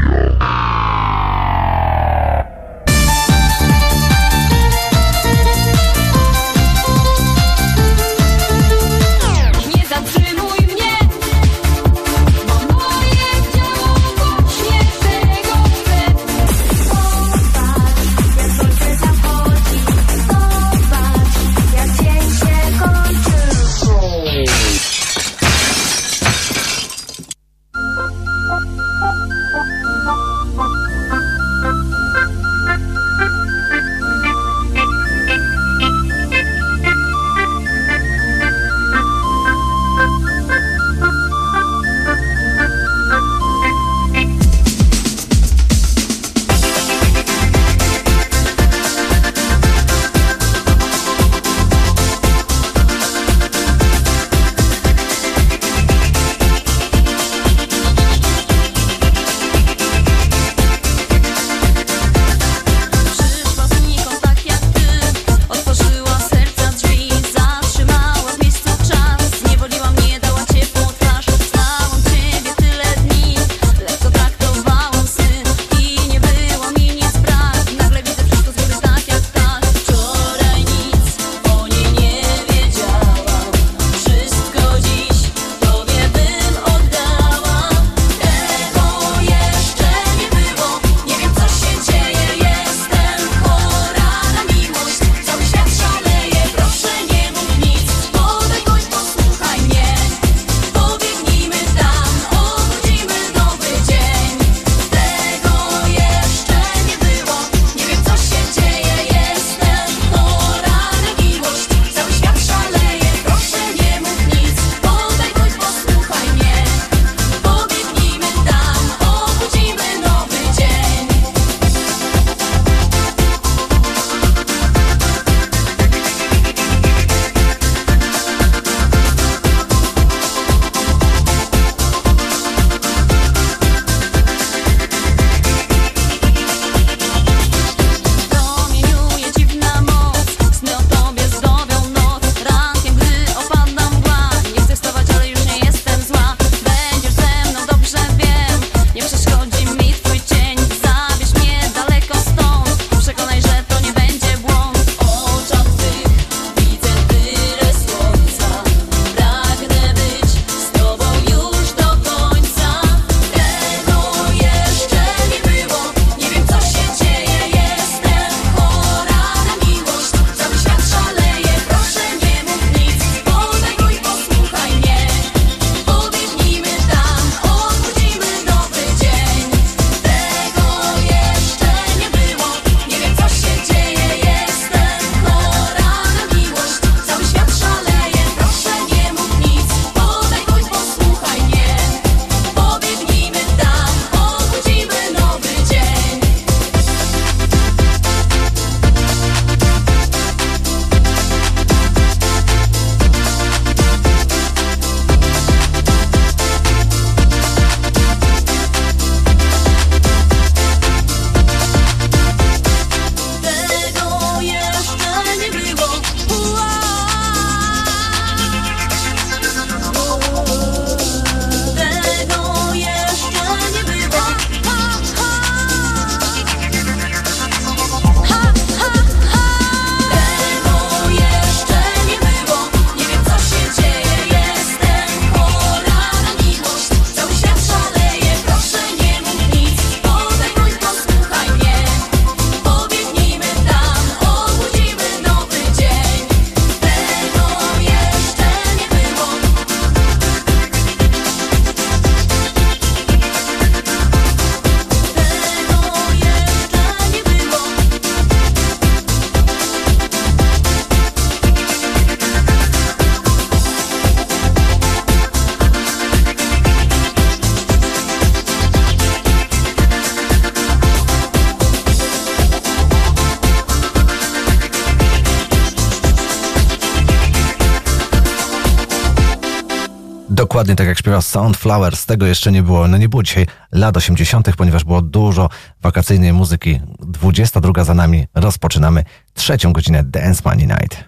[280.68, 282.88] Dokładnie tak jak śpiewa Soundflower, z tego jeszcze nie było.
[282.88, 285.50] No nie było dzisiaj lat 80., ponieważ było dużo
[285.82, 286.80] wakacyjnej muzyki.
[287.00, 289.04] 22 za nami, rozpoczynamy
[289.34, 291.04] trzecią godzinę Dance Money Night.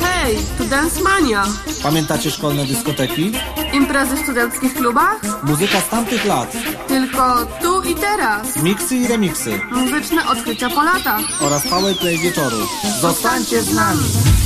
[0.00, 1.44] Hej, tu Dance Mania.
[1.82, 3.32] Pamiętacie szkolne dyskoteki?
[3.72, 5.20] Imprezy w studenckich klubach?
[5.42, 6.56] Muzyka z tamtych lat.
[6.88, 8.62] Tylko tu i teraz.
[8.62, 9.60] Miksy i remiksy.
[9.72, 11.42] Muzyczne odkrycia po latach.
[11.42, 12.58] Oraz powerplay wieczoru.
[13.00, 14.39] Zostańcie z nami.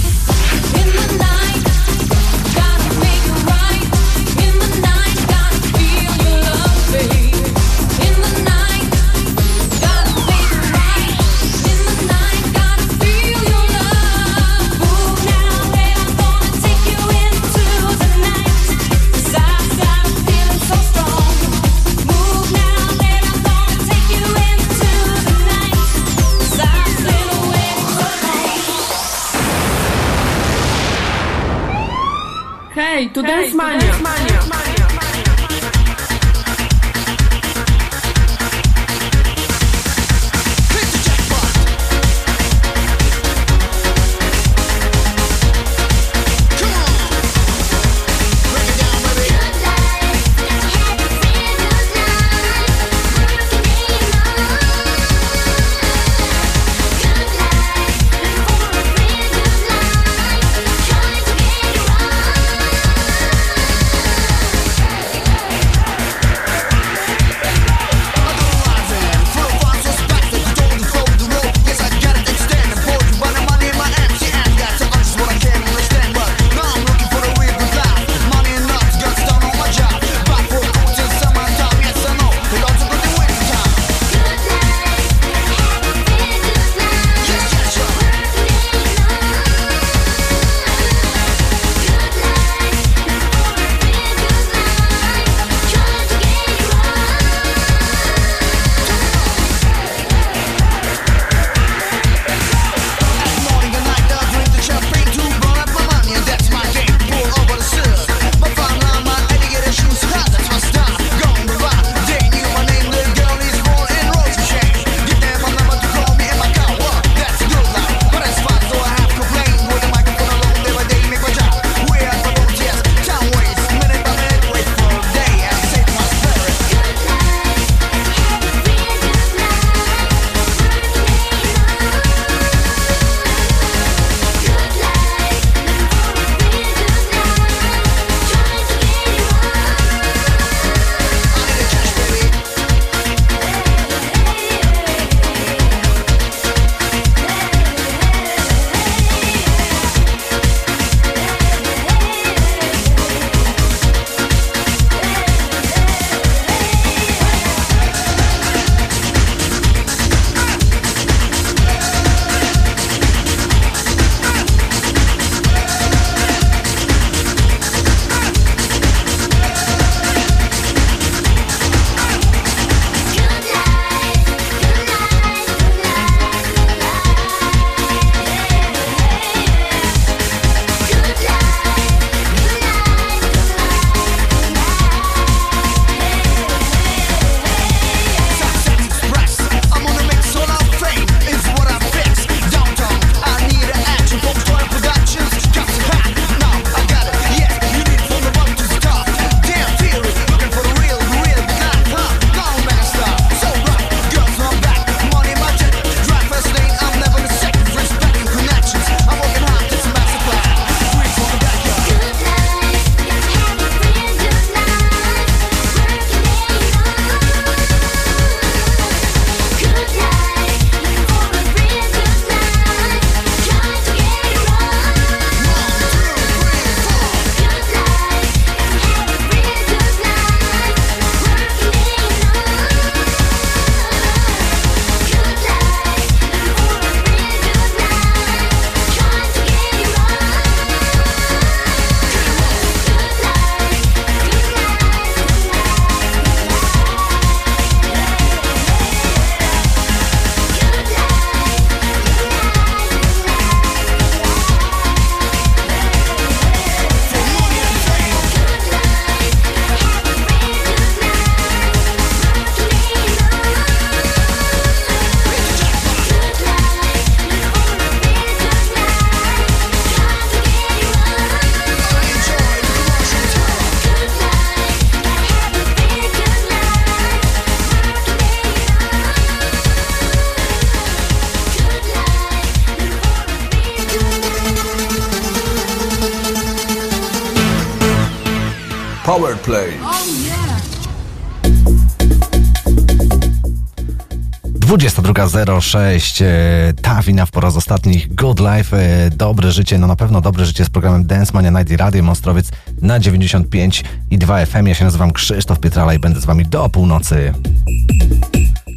[295.35, 299.97] 22.06 e, ta wina w po raz ostatnich Good Life, e, dobre życie, no na
[299.97, 302.51] pewno dobre życie z programem Dance Mania Night i Radio Mostrowiec
[302.83, 304.67] na 95 i 2 FM.
[304.67, 307.33] Ja się nazywam Krzysztof Pietrala i będę z wami do północy.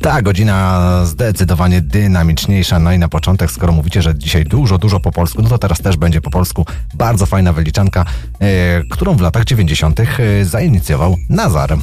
[0.02, 2.80] Ta godzina zdecydowanie dynamiczniejsza.
[2.80, 5.82] No i na początek, skoro mówicie, że dzisiaj dużo, dużo po polsku, no to teraz
[5.82, 6.66] też będzie po polsku.
[6.94, 8.06] Bardzo fajna wyliczanka,
[8.40, 10.00] e, którą w latach 90.
[10.00, 11.78] e, zainicjował Nazar.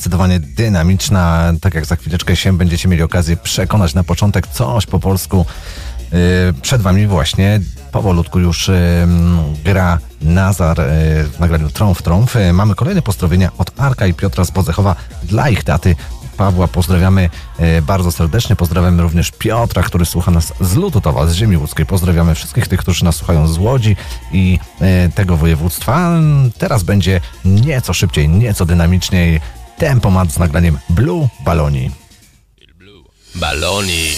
[0.00, 1.52] Zdecydowanie dynamiczna.
[1.60, 5.46] Tak jak za chwileczkę się będziecie mieli okazję przekonać na początek coś po polsku.
[6.12, 6.18] Yy,
[6.62, 7.60] Przed wami właśnie
[7.92, 8.74] powolutku już yy,
[9.64, 10.84] gra Nazar yy,
[11.24, 12.34] w nagraniu Trąf Trąf.
[12.52, 15.96] Mamy kolejne pozdrowienia od Arka i Piotra z Bodzechowa dla ich taty.
[16.36, 17.30] Pawła pozdrawiamy
[17.82, 18.56] bardzo serdecznie.
[18.56, 21.86] Pozdrawiamy również Piotra, który słucha nas z Lutotowa, z ziemi łódzkiej.
[21.86, 23.96] Pozdrawiamy wszystkich tych, którzy nas słuchają z Łodzi
[24.32, 24.58] i
[25.14, 26.10] tego województwa.
[26.58, 29.40] Teraz będzie nieco szybciej, nieco dynamiczniej.
[29.80, 31.90] Tempomat z nagraniem Blue Baloni.
[33.34, 34.12] Baloni.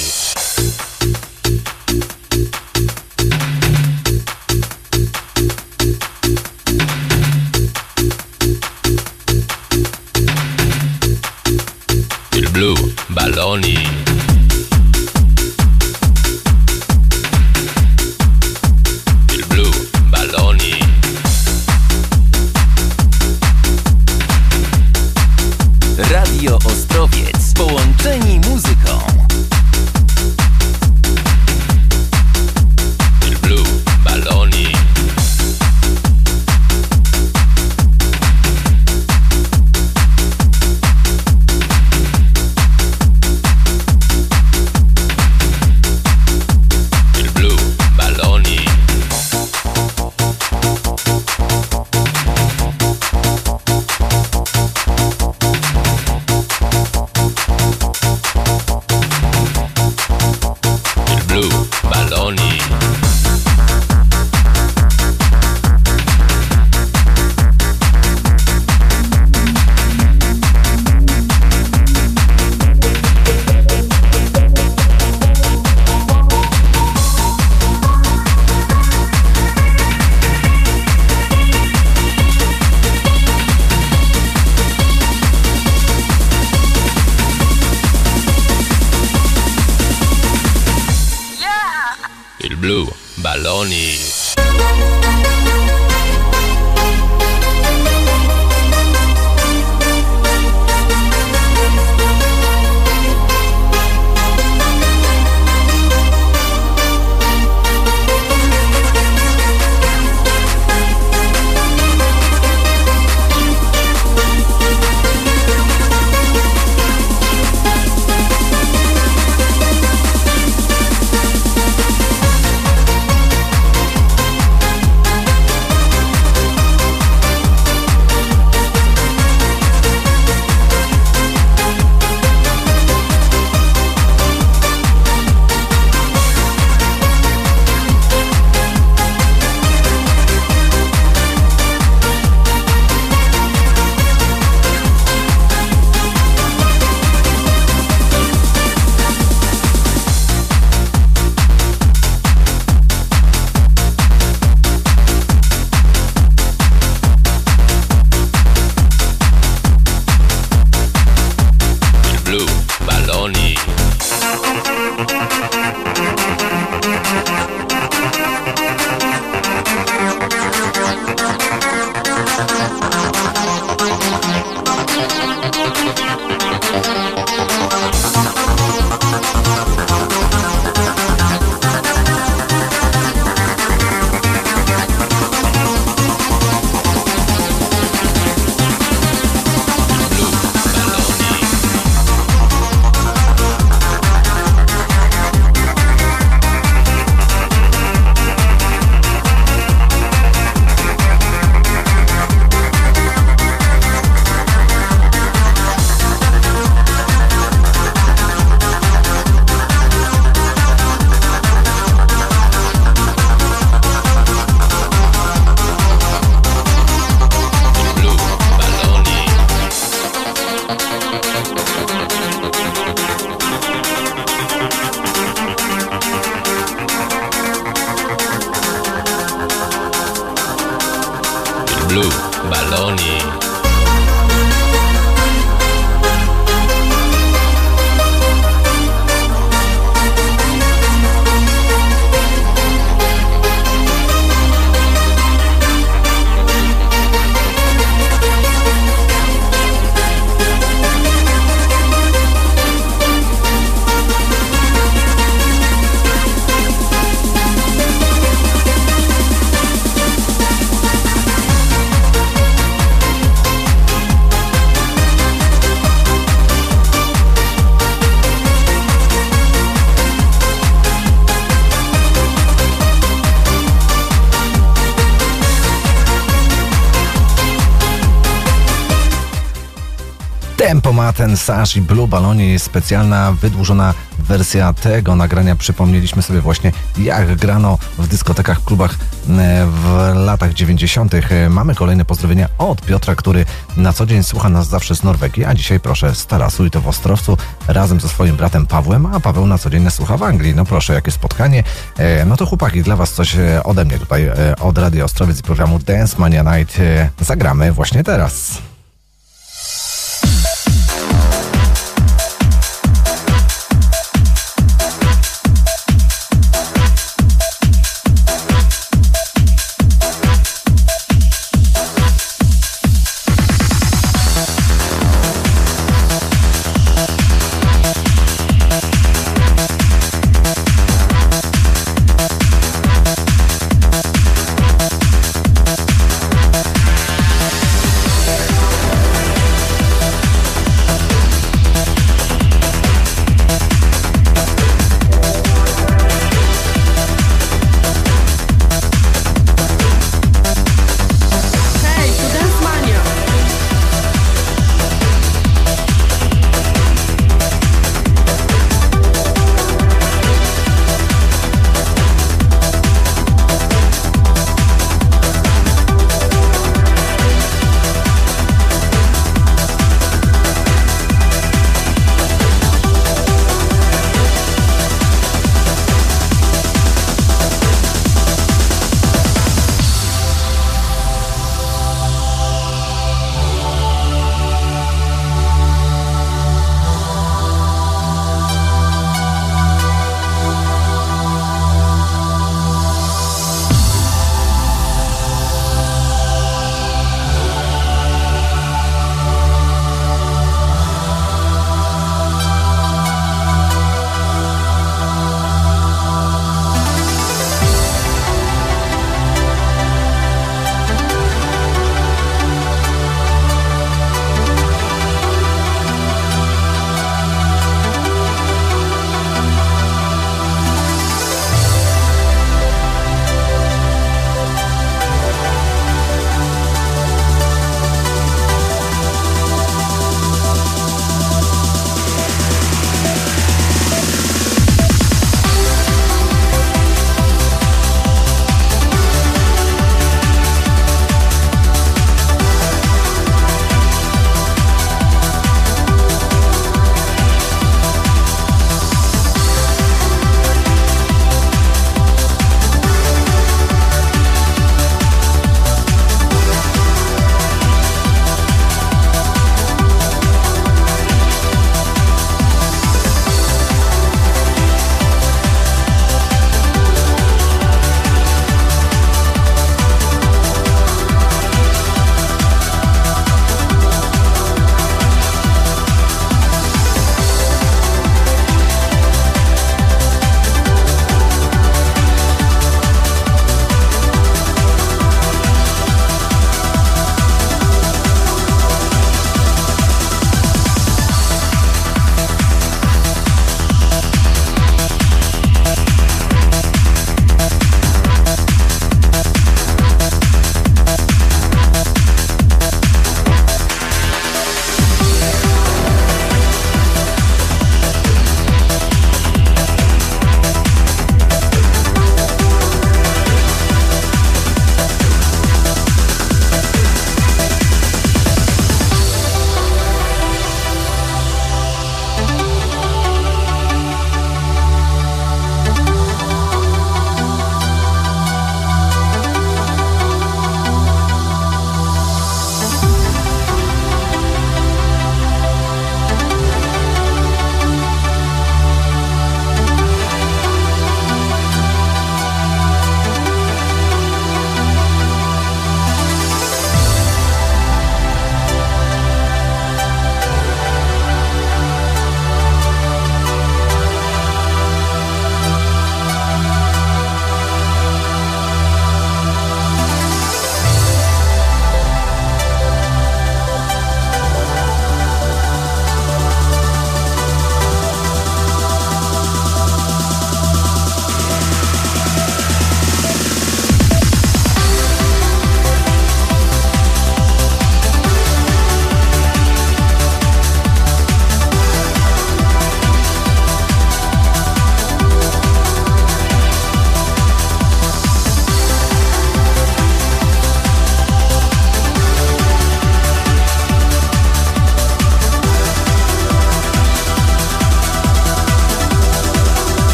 [281.12, 285.56] Tempomaten, Sash i Blue Balonie jest specjalna, wydłużona wersja tego nagrania.
[285.56, 291.14] Przypomnieliśmy sobie właśnie, jak grano w dyskotekach, klubach e, w latach 90.
[291.14, 293.44] E, Mamy kolejne pozdrowienia od Piotra, który
[293.76, 296.80] na co dzień słucha nas zawsze z Norwegii, a dzisiaj proszę z Tarasu i to
[296.80, 297.36] w Ostrowcu
[297.68, 300.55] razem ze swoim bratem Pawłem, a Paweł na co dzień nas słucha w Anglii.
[300.55, 301.64] No proszę, jakie spotkanie.
[301.98, 304.30] E, No to chłopaki, dla was coś ode mnie tutaj,
[304.60, 306.78] od Radio Ostrowiec i programu Dance Mania Night
[307.20, 308.59] zagramy właśnie teraz.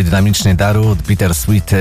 [0.00, 1.76] I dynamicznie Daru, Bittersweet, e,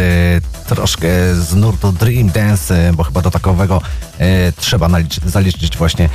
[0.67, 3.81] troszkę z nurtu Dream Dance, e, bo chyba do takowego
[4.19, 4.89] e, trzeba
[5.25, 6.09] zaliczyć właśnie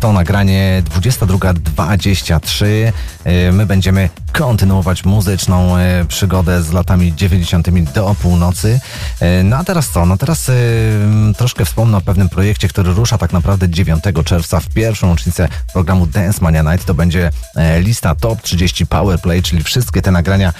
[0.00, 2.66] to nagranie 22.23.
[3.24, 5.74] E, My będziemy kontynuować muzyczną
[6.08, 7.92] przygodę z latami 90.
[7.92, 8.80] do północy.
[9.44, 10.06] No a teraz co?
[10.06, 14.60] No teraz e, m, troszkę wspomnę o pewnym projekcie, który rusza tak naprawdę 9 czerwca
[14.60, 16.86] w pierwszą rocznicę programu Dance Mania Night.
[16.86, 17.30] To będzie
[17.78, 20.52] lista Top 30 Powerplay, czyli wszystkie te nagrania,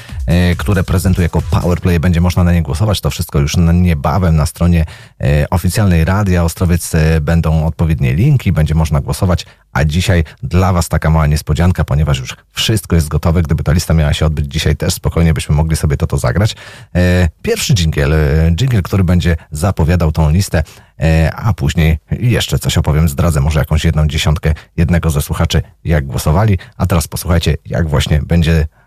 [0.59, 2.01] które prezentuję jako Powerplay.
[2.01, 3.01] Będzie można na nie głosować.
[3.01, 4.85] To wszystko już niebawem na stronie
[5.21, 9.47] e, oficjalnej Radia Ostrowiec e, będą odpowiednie linki, będzie można głosować.
[9.73, 13.43] A dzisiaj dla Was taka mała niespodzianka, ponieważ już wszystko jest gotowe.
[13.43, 16.57] Gdyby ta lista miała się odbyć dzisiaj też, spokojnie byśmy mogli sobie to to zagrać.
[16.95, 20.63] E, Pierwszy dżingiel, e, dżingiel, który będzie zapowiadał tą listę,
[21.01, 26.07] e, a później jeszcze coś opowiem, zdradzę może jakąś jedną dziesiątkę jednego ze słuchaczy, jak
[26.07, 26.59] głosowali.
[26.77, 28.80] A teraz posłuchajcie, jak właśnie będzie e,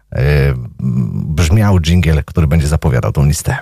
[1.35, 3.57] brzmiał dżingiel, który będzie zapowiadał tą listę.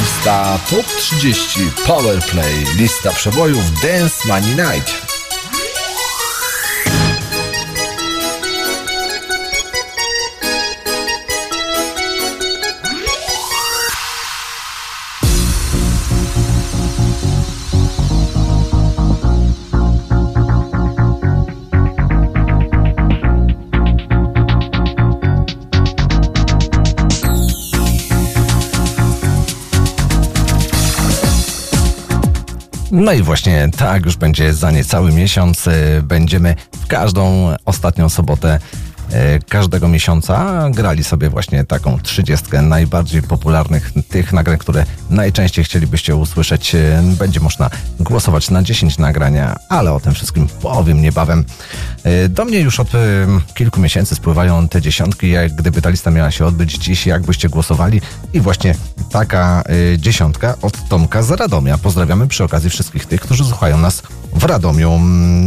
[0.00, 2.54] Lista Top 30 Powerplay.
[2.76, 5.09] Lista przebojów Dance Money Night.
[32.90, 35.68] No i właśnie tak już będzie za niecały miesiąc.
[35.68, 38.58] E, Będziemy w każdą ostatnią sobotę
[39.48, 46.74] każdego miesiąca grali sobie właśnie taką trzydziestkę najbardziej popularnych tych nagrań, które najczęściej chcielibyście usłyszeć.
[46.74, 51.44] E, Będzie można głosować na 10 nagrania, ale o tym wszystkim powiem niebawem.
[52.04, 52.98] E, Do mnie już od e,
[53.54, 58.00] kilku miesięcy spływają te dziesiątki, jak gdyby ta lista miała się odbyć dziś, jakbyście głosowali
[58.32, 58.74] i właśnie
[59.12, 59.62] taka
[59.94, 61.78] e, dziesiątka od Tomka z Radomia.
[61.78, 64.02] Pozdrawiamy przy okazji wszystkich tych, którzy słuchają nas
[64.34, 64.98] w Radomiu.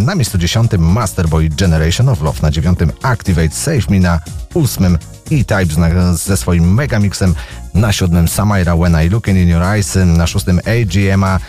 [0.06, 4.20] Na miejscu dziesiątym Masterboy Generation of Love, na dziewiątym Activate Save Me, na
[4.54, 4.98] ósmym
[5.32, 7.36] E-Type z- ze swoim megamixem,
[7.74, 11.40] na siódmym Samaira When I Look in Your Eyes, na szóstym AGM'a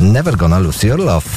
[0.00, 1.28] Never Gonna Lose Your Love.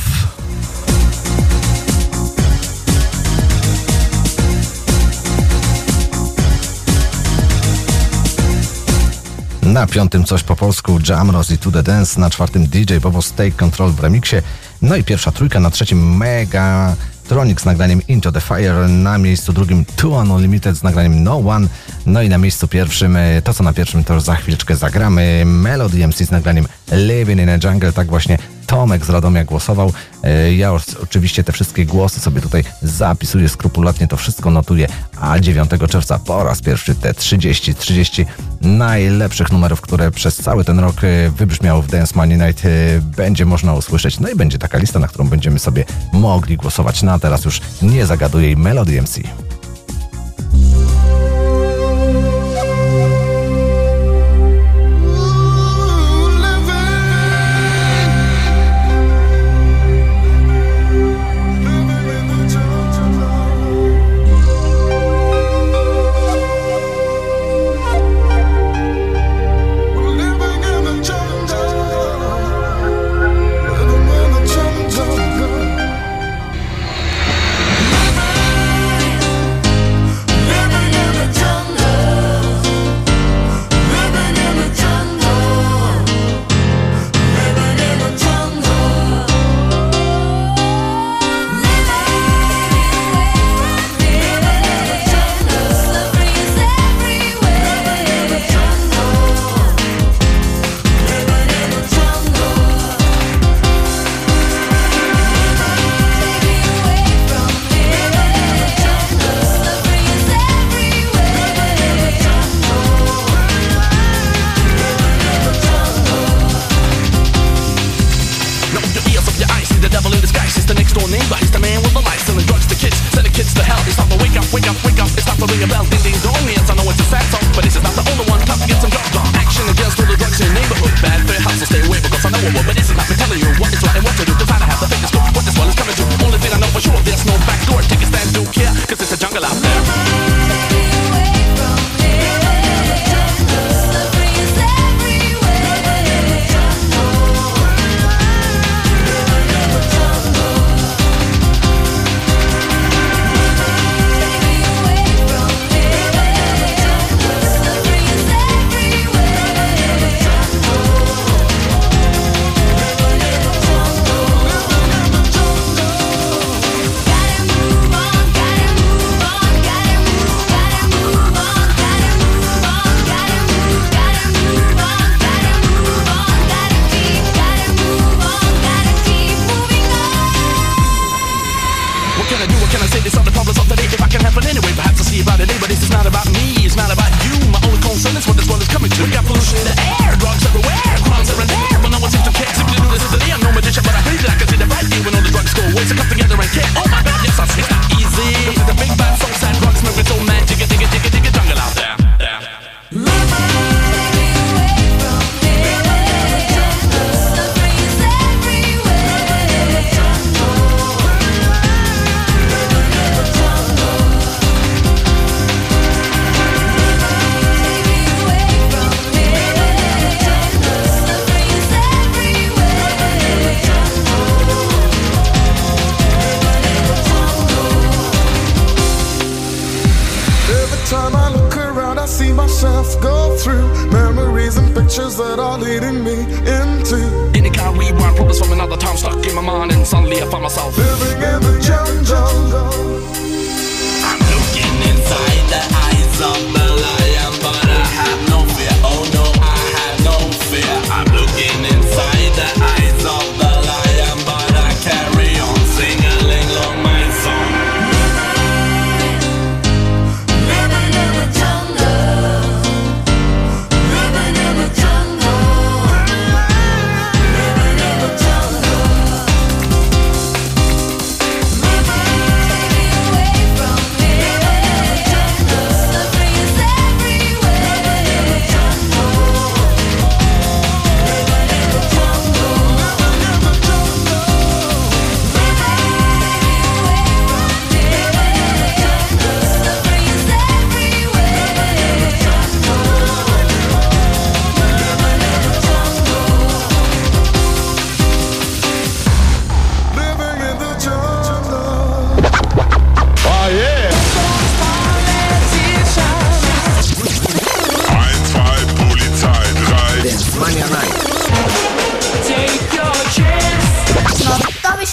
[9.63, 13.51] Na piątym coś po polsku Jamroz i To The Dance, na czwartym DJ Bobos Take
[13.51, 14.35] Control w remiksie,
[14.81, 16.95] no i pierwsza trójka, na trzecim Mega
[17.27, 21.67] Tronic z nagraniem Into The Fire, na miejscu drugim Two Unlimited z nagraniem No One,
[22.05, 26.07] no i na miejscu pierwszym, e, to co na pierwszym to za chwileczkę zagramy, Melody
[26.07, 29.93] MC z nagraniem Living in a Jungle, tak właśnie Tomek z Radomia głosował.
[30.23, 34.87] E, Ja już oczywiście te wszystkie głosy sobie tutaj zapisuję skrupulatnie, to wszystko notuję,
[35.21, 38.25] a 9 czerwca po raz pierwszy te 30, 30
[38.61, 42.63] najlepszych numerów, które przez cały ten rok e, wybrzmiały w Dance Money Night,
[43.01, 44.19] będzie można usłyszeć.
[44.19, 47.03] No i będzie taka lista, na którą będziemy sobie mogli głosować.
[47.03, 49.19] No a teraz już nie zagaduję Melody MC.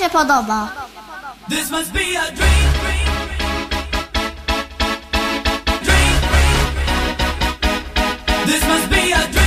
[0.02, 0.68] się podoba.
[1.48, 2.72] This must be a dream.
[8.46, 9.41] This must be a dream.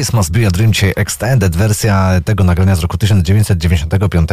[0.00, 4.28] This Must Be a Dream, dzisiaj extended wersja tego nagrania z roku 1995.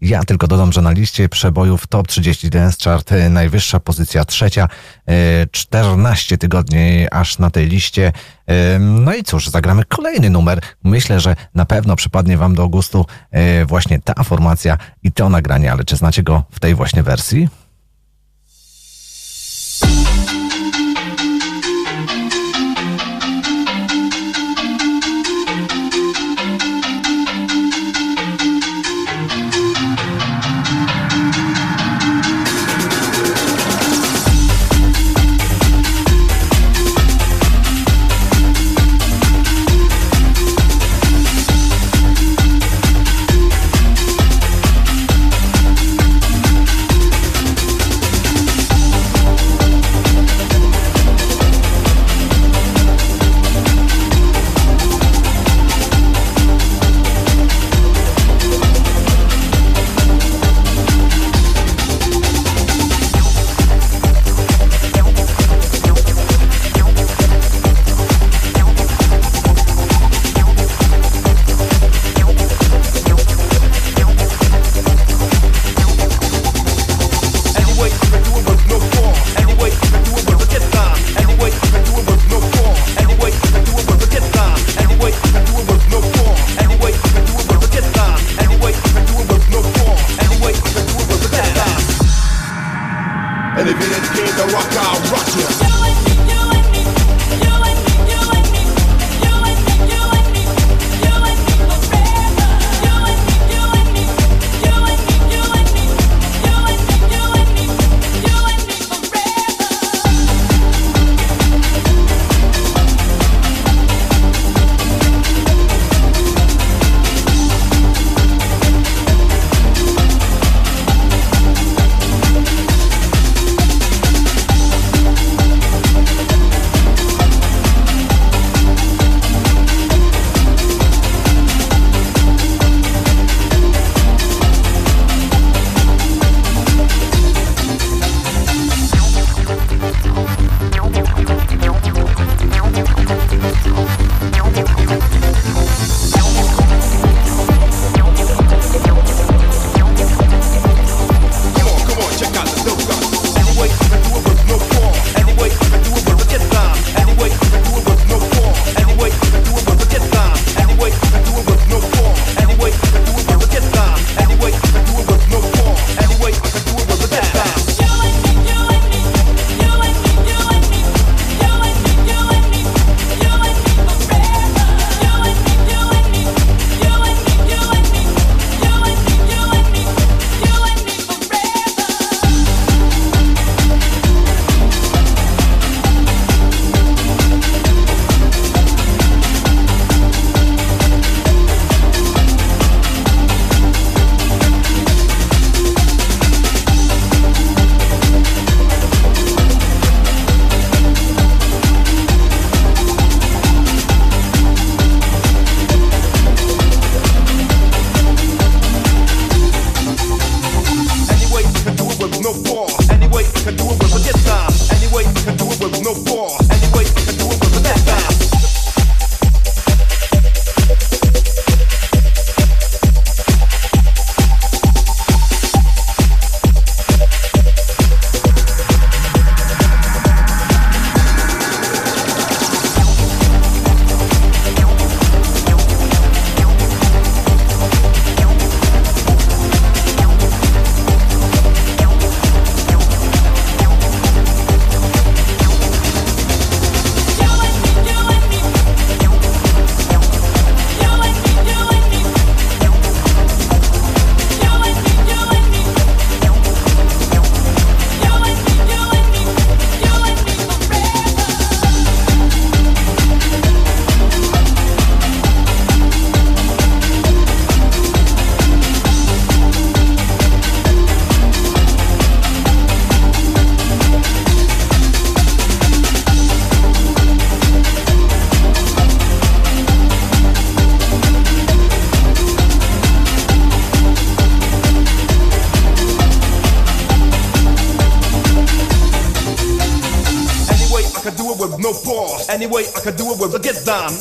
[0.00, 4.68] Ja tylko dodam, że na liście przebojów Top 30 Dance Chart e, najwyższa pozycja trzecia,
[5.08, 5.12] e,
[5.50, 8.12] 14 tygodni aż na tej liście.
[8.46, 10.60] E, No i cóż, zagramy kolejny numer.
[10.84, 13.06] Myślę, że na pewno przypadnie Wam do gustu
[13.66, 17.48] właśnie ta formacja i to nagranie, ale czy znacie go w tej właśnie wersji?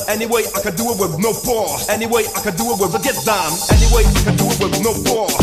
[0.07, 1.31] Anyway, I do it with no.
[1.89, 3.17] Anyway, I do it with a get.
[3.71, 4.91] Anyway, I do it with no.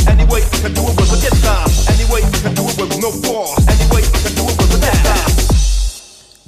[0.09, 1.37] Anyway, I do it with a get.
[1.93, 3.11] Anyway, I do it with no.
[3.73, 5.39] Anyway, I do it with a get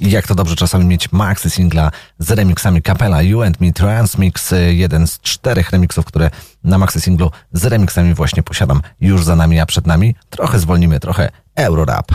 [0.09, 4.73] jak to dobrze czasami mieć maxy singla z remixami kapela You and Me Transmix, y,
[4.73, 6.29] jeden z czterech remixów, które
[6.63, 8.81] na maxy singlu z remixami właśnie posiadam.
[9.01, 12.11] Już za nami, a przed nami trochę zwolnimy, trochę Eurorap.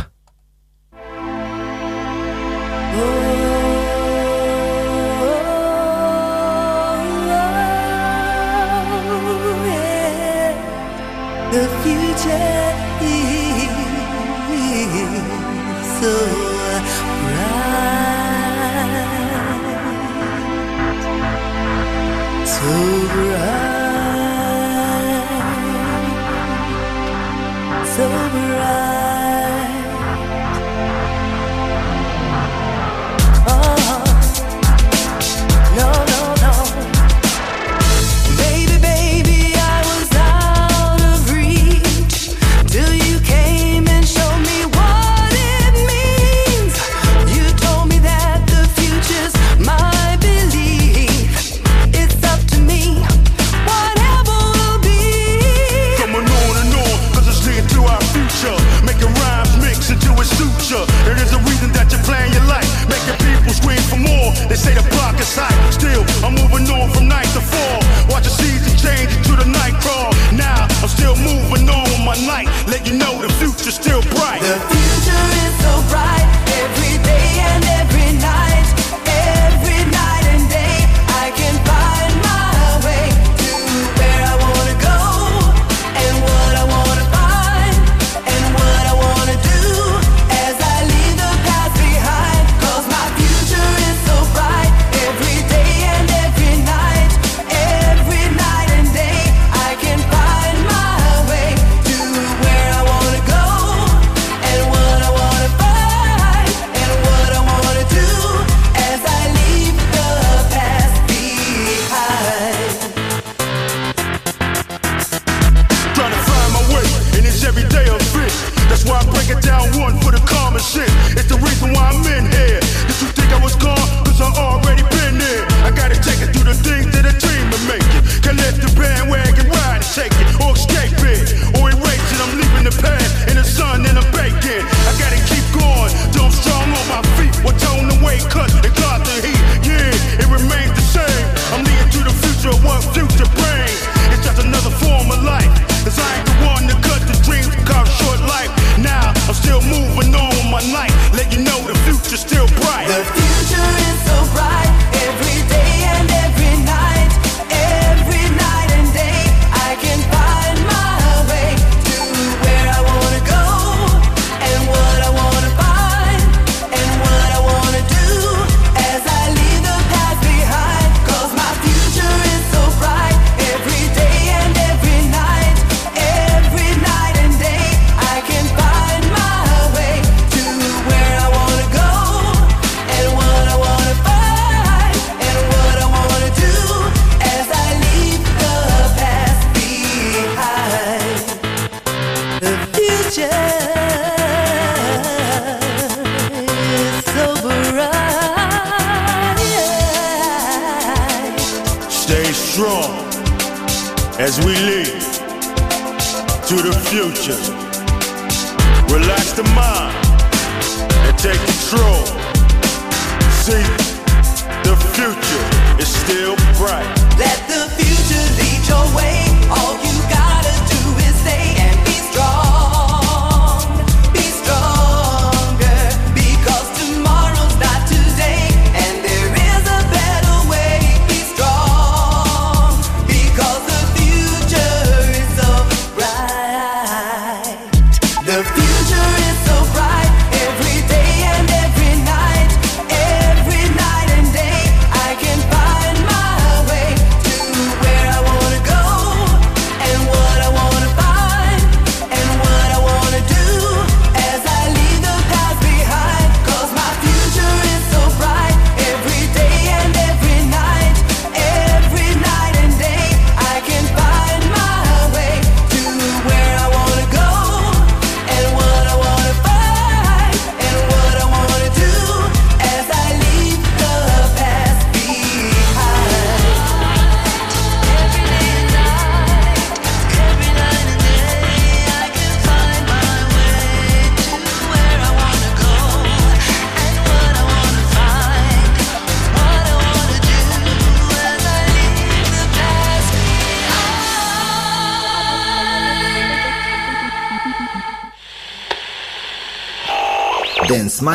[152.27, 152.89] still bright.
[152.89, 153.96] The future is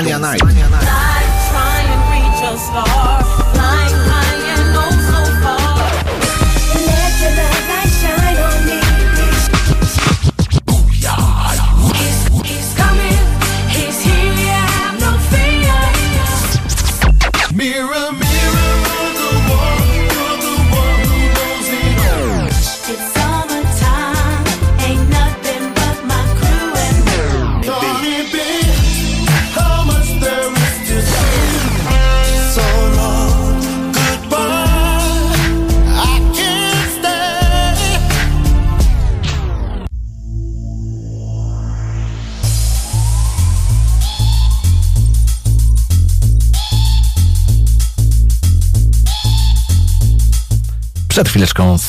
[0.06, 0.41] Dance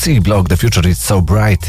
[0.03, 1.67] chwileczką C-Block The Future is So Bright.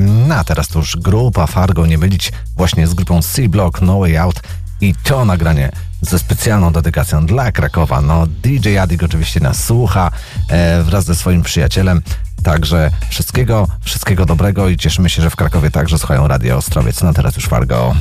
[0.00, 4.16] No a teraz to już grupa Fargo, nie mylić właśnie z grupą C-Block No Way
[4.16, 4.40] Out
[4.80, 8.00] i to nagranie ze specjalną dedykacją dla Krakowa.
[8.00, 10.10] No DJ Adik oczywiście nas słucha
[10.48, 12.02] e, wraz ze swoim przyjacielem.
[12.42, 17.02] Także wszystkiego, wszystkiego dobrego i cieszymy się, że w Krakowie także słuchają Radio Ostrowiec.
[17.02, 17.94] No teraz już Fargo.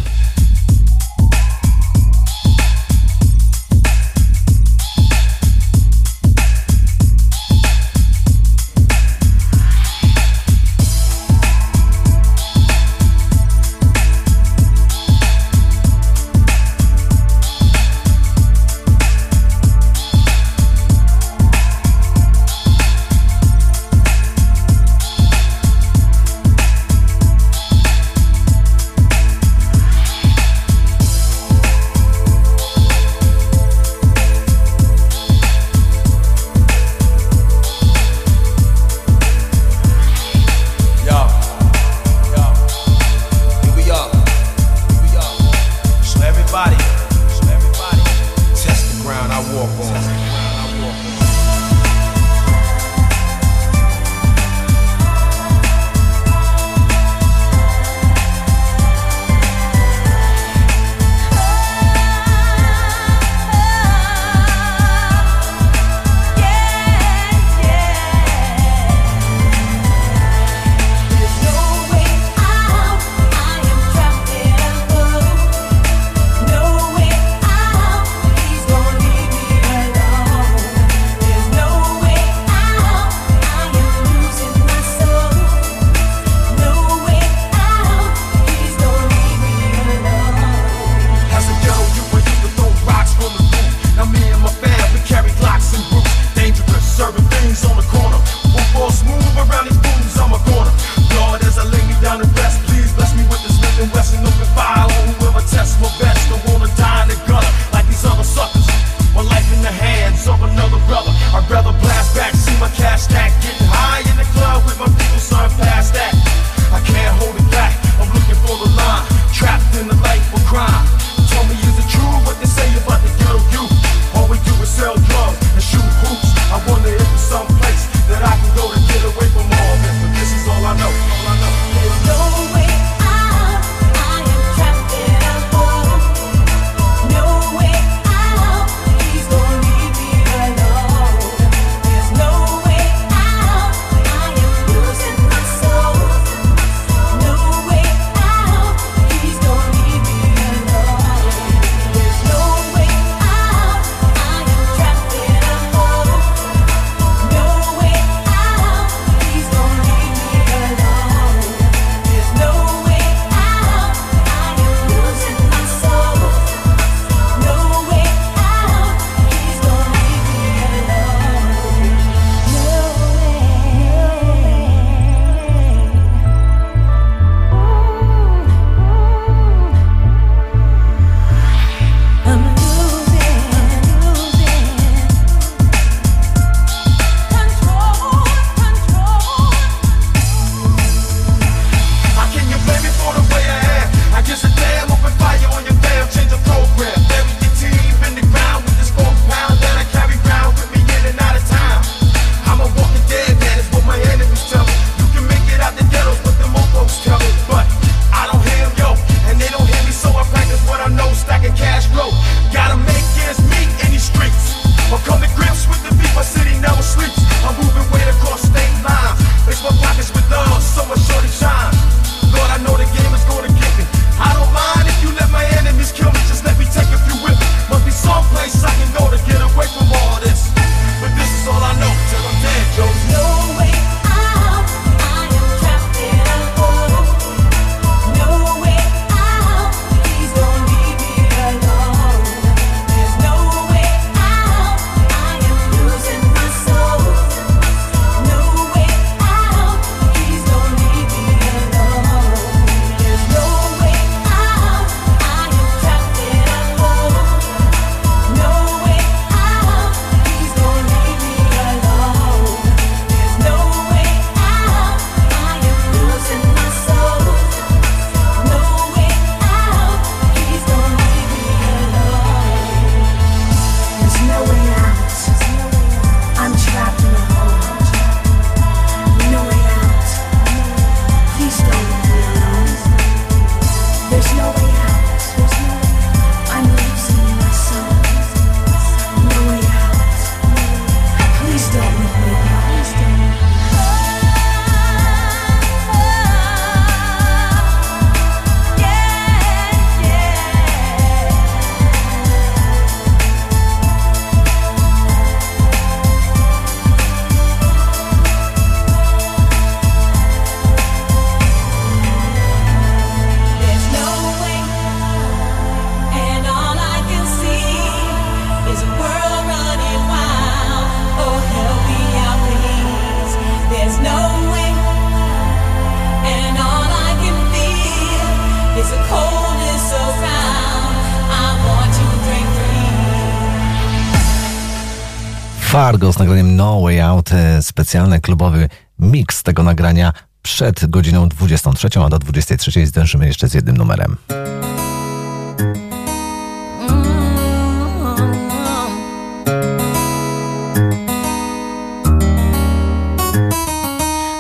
[335.86, 341.90] Fargo z nagraniem No Way Out, e, specjalny klubowy mix tego nagrania przed godziną 23,
[342.06, 344.18] a do 23 zdążymy jeszcze z jednym numerem.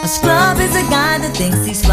[0.04, 1.86] A scrub is a guy that thinks he's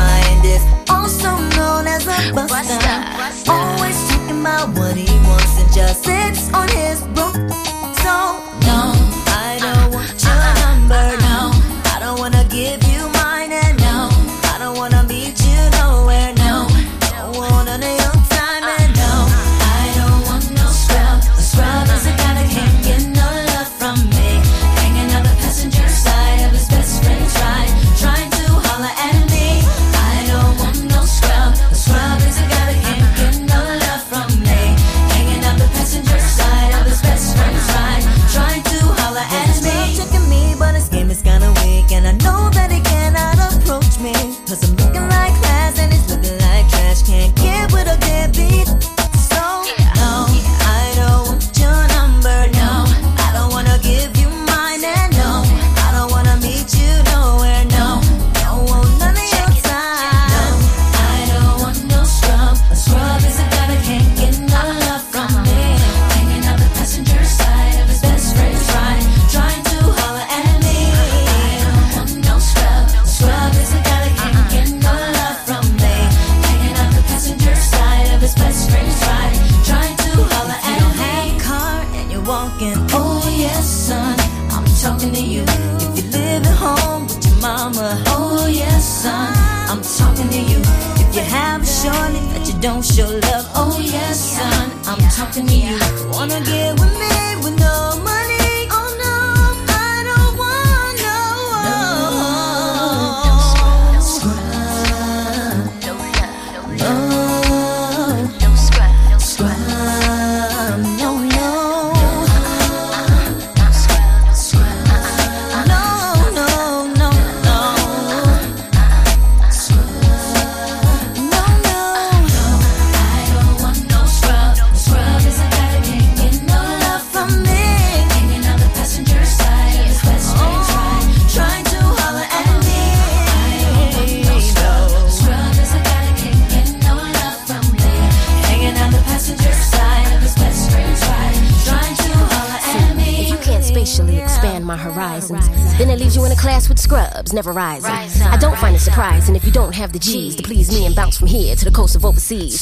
[147.33, 147.91] never rising.
[147.91, 150.87] Rise I don't find it surprising if you don't have the G's to please me
[150.87, 152.62] and bounce from here to the coast of overseas.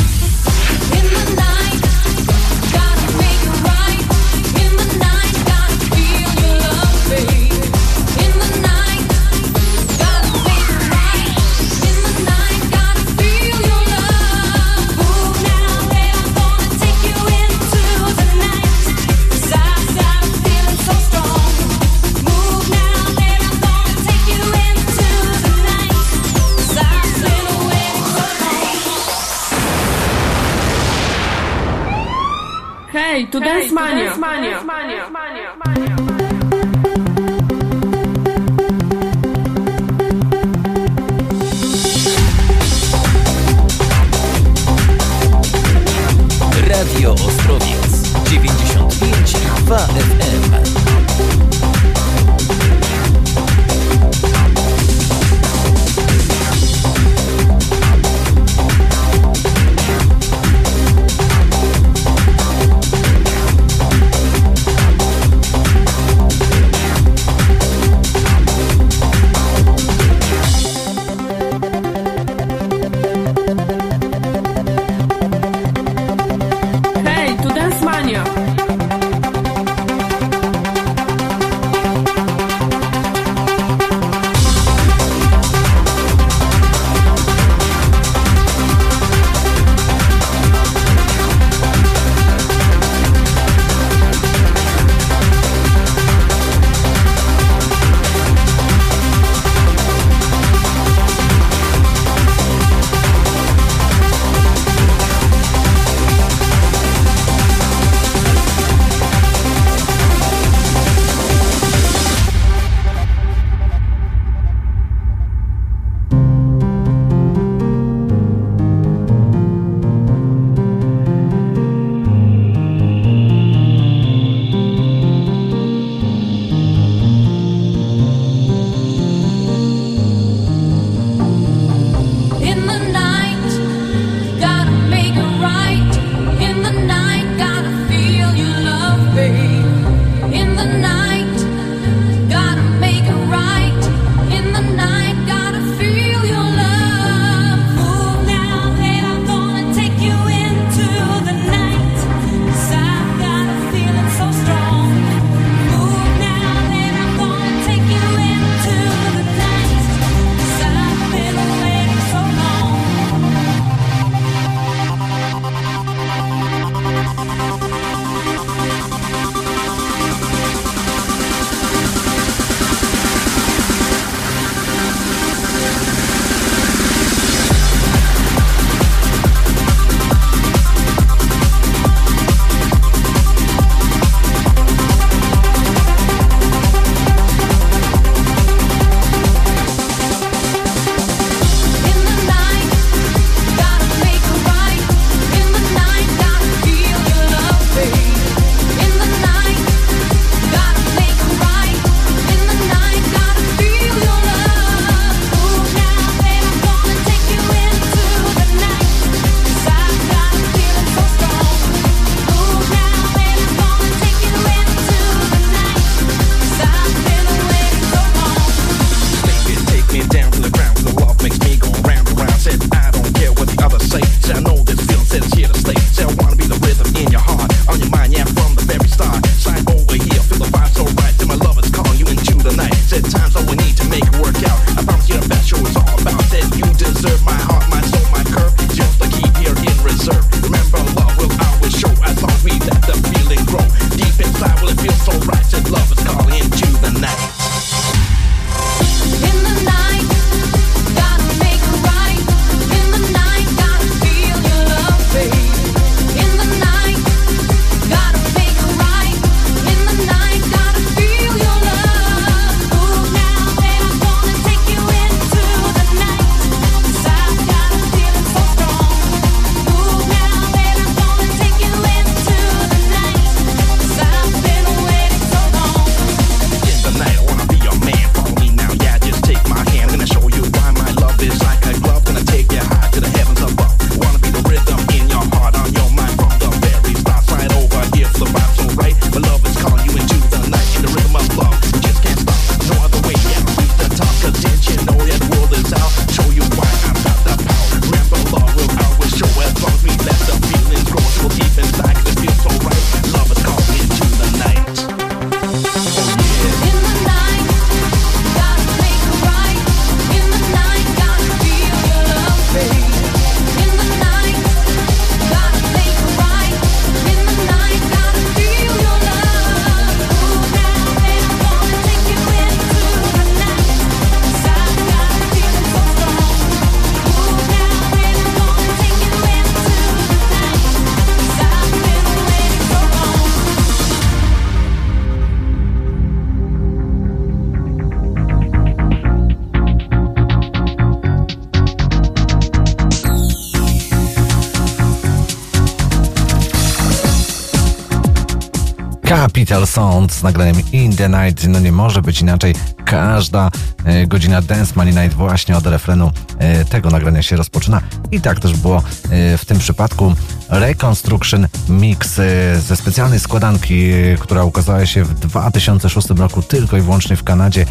[350.09, 351.47] Z nagraniem In the Night.
[351.47, 352.55] No nie może być inaczej.
[352.85, 353.51] Każda
[353.85, 357.81] e, godzina Dance Money Night właśnie od refrenu e, tego nagrania się rozpoczyna.
[358.11, 360.15] I tak też było e, w tym przypadku.
[360.49, 362.19] Reconstruction Mix
[362.67, 367.65] ze specjalnej składanki, która ukazała się w 2006 roku tylko i wyłącznie w Kanadzie.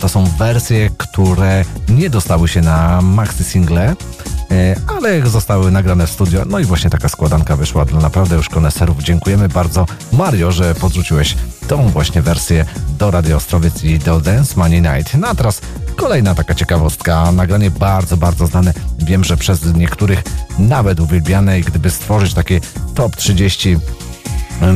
[0.00, 3.96] To są wersje, które nie dostały się na maxi single,
[4.86, 6.42] ale zostały nagrane w studio.
[6.46, 9.02] No i właśnie taka składanka wyszła dla naprawdę już koneserów.
[9.02, 11.36] Dziękujemy bardzo Mario, że podrzuciłeś
[11.68, 12.64] tą właśnie wersję
[12.98, 15.14] do Radio Ostrowiec i do Dance Money Night.
[15.14, 15.60] No a teraz
[15.96, 17.32] kolejna taka ciekawostka.
[17.32, 18.74] Nagranie bardzo, bardzo znane.
[18.98, 20.22] Wiem, że przez niektórych
[20.58, 22.60] nawet uwielbiane i gdyby stworzyć takie
[22.94, 23.78] top 30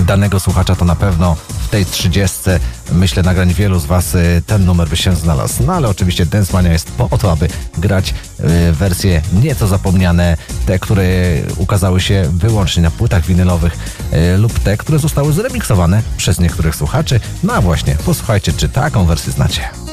[0.07, 1.37] danego słuchacza, to na pewno
[1.77, 2.39] tej 30
[2.93, 5.63] myślę nagrań wielu z Was y, ten numer by się znalazł.
[5.67, 7.49] No ale oczywiście Dance Mania jest po to, aby
[7.79, 8.15] grać
[8.71, 11.05] y, wersje nieco zapomniane, te, które
[11.57, 13.79] ukazały się wyłącznie na płytach winylowych
[14.13, 17.21] y, lub te, które zostały zremiksowane przez niektórych słuchaczy.
[17.43, 19.86] No a właśnie, posłuchajcie, czy taką wersję znacie.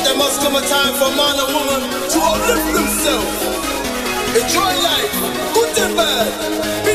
[0.00, 3.36] But there must come a time for man and woman to uplift themselves.
[4.34, 5.12] Enjoy life,
[5.52, 6.89] good and bad.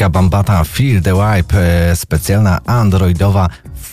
[0.00, 1.54] Afrika Bambata Feel the Wipe,
[1.90, 3.48] e, specjalna androidowa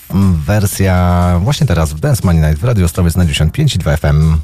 [0.10, 3.98] mm, wersja właśnie teraz w Dance Money Night w Radio Ostrowiec na 95 i 2
[3.98, 4.38] FM.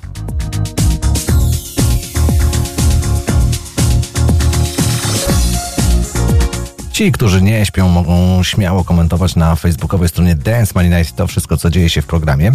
[6.94, 11.58] Ci, którzy nie śpią, mogą śmiało komentować na facebookowej stronie Dance Money Night to wszystko,
[11.58, 12.52] co dzieje się w programie.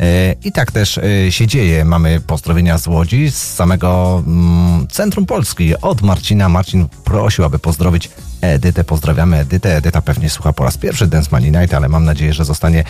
[0.00, 1.84] E, I tak też e, się dzieje.
[1.84, 6.48] Mamy pozdrowienia z Łodzi, z samego mm, Centrum Polski, od Marcina.
[6.48, 8.10] Marcin prosił, aby pozdrowić
[8.42, 8.84] Edytę.
[8.84, 9.76] Pozdrawiamy Edytę.
[9.76, 12.84] Edyta pewnie słucha po raz pierwszy Dance Money Night, ale mam nadzieję, że zostanie e,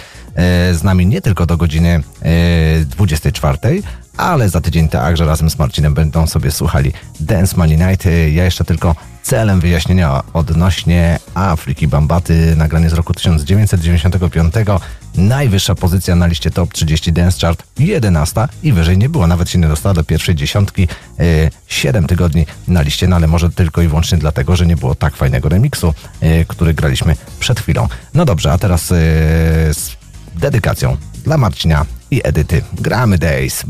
[0.74, 3.58] z nami nie tylko do godziny e, 24,
[4.16, 8.06] ale za tydzień także razem z Marcinem będą sobie słuchali Dance Money Night.
[8.06, 14.54] E, Ja jeszcze tylko celem wyjaśnienia odnośnie Afryki Bambaty, nagranie z roku 1995,
[15.22, 19.58] najwyższa pozycja na liście Top 30 Dance Chart, 11 i wyżej nie było, nawet się
[19.58, 21.24] nie dostała do pierwszej dziesiątki, e,
[21.66, 25.16] 7 tygodni na liście, no ale może tylko i wyłącznie dlatego, że nie było tak
[25.16, 27.88] fajnego remiksu, e, który graliśmy przed chwilą.
[28.14, 28.94] No dobrze, a teraz e,
[29.74, 29.96] z
[30.34, 32.62] dedykacją dla Marcina i Edyty.
[32.72, 33.64] Gramy Days.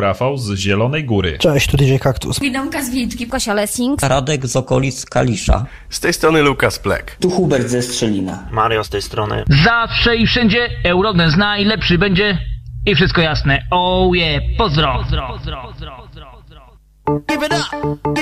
[0.00, 1.38] Rafał z Zielonej Góry.
[1.38, 2.40] Cześć, tu DJ Kaktus.
[2.40, 3.26] Widomka z Wilczki.
[3.26, 4.02] Kosia Lessing.
[4.02, 5.66] Radek z okolic Kalisza.
[5.90, 7.16] Z tej strony Lukas Plek.
[7.20, 8.48] Tu Hubert ze Strzelina.
[8.50, 9.44] Mario z tej strony.
[9.64, 12.38] Zawsze i wszędzie Eurodance najlepszy będzie
[12.86, 13.62] i wszystko jasne.
[13.70, 14.98] Oh yeah, pozdro.
[14.98, 15.28] pozdro.
[15.28, 15.62] pozdro.
[15.66, 15.96] pozdro.
[15.96, 16.24] pozdro.
[17.28, 18.13] Give it up.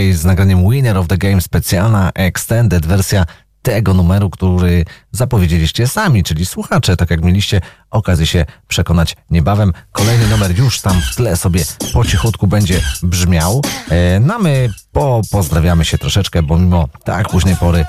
[0.00, 3.26] SIA z nagraniem Winner of the Game specjalna extended wersja
[3.62, 9.72] tego numeru, który zapowiedzieliście sami, czyli słuchacze, tak jak mieliście okazję się przekonać niebawem.
[9.92, 13.62] Kolejny numer już tam w tle sobie po cichutku będzie brzmiał.
[13.90, 17.84] E, no my po, pozdrawiamy się troszeczkę, bo mimo tak późnej pory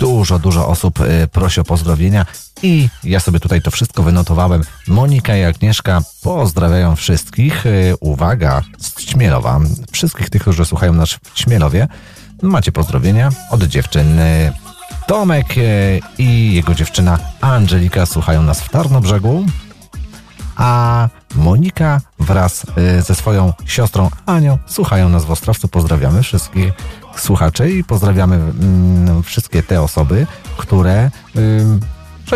[0.00, 2.26] dużo, dużo osób e, prosi o pozdrowienia
[2.62, 4.62] i ja sobie tutaj to wszystko wynotowałem.
[4.88, 7.66] Monika i Agnieszka pozdrawiają wszystkich.
[7.66, 9.60] E, uwaga, z Ćmielowa.
[9.92, 11.88] Wszystkich tych, którzy słuchają nas w Ćmielowie.
[12.42, 14.18] Macie pozdrowienia od dziewczyn.
[14.18, 14.52] E,
[15.06, 15.62] Tomek e,
[16.18, 19.46] i jego dziewczyna Angelika słuchają nas w Tarnobrzegu,
[20.56, 22.66] a Monika wraz
[23.06, 25.68] ze swoją siostrą Anią słuchają nas w Ostrowcu.
[25.68, 26.72] Pozdrawiamy wszystkich
[27.16, 30.26] słuchaczy i pozdrawiamy mm, wszystkie te osoby,
[30.56, 31.42] które że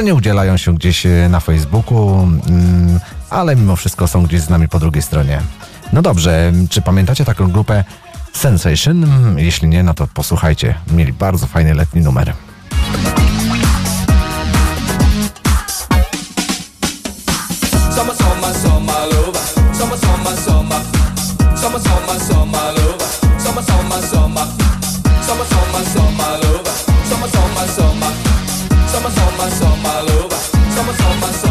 [0.00, 3.00] nie udzielają się gdzieś e, na Facebooku, mm,
[3.30, 5.40] ale mimo wszystko są gdzieś z nami po drugiej stronie.
[5.92, 7.84] No dobrze, czy pamiętacie taką grupę
[8.32, 9.06] Sensation?
[9.36, 10.74] Jeśli nie, no to posłuchajcie.
[10.90, 12.32] Mieli bardzo fajny letni numer.
[17.94, 18.96] Summer, summer, summer
[29.96, 30.36] summer, summer lover.
[30.36, 31.45] Summer, summer, summer.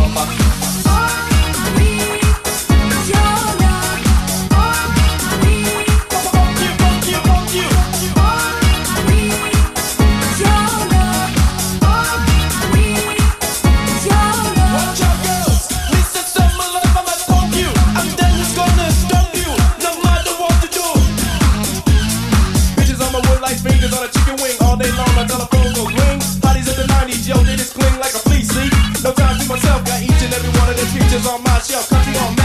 [29.05, 31.87] No time to myself, got each and every one of the features on my shelf.
[31.89, 32.44] Country on metro,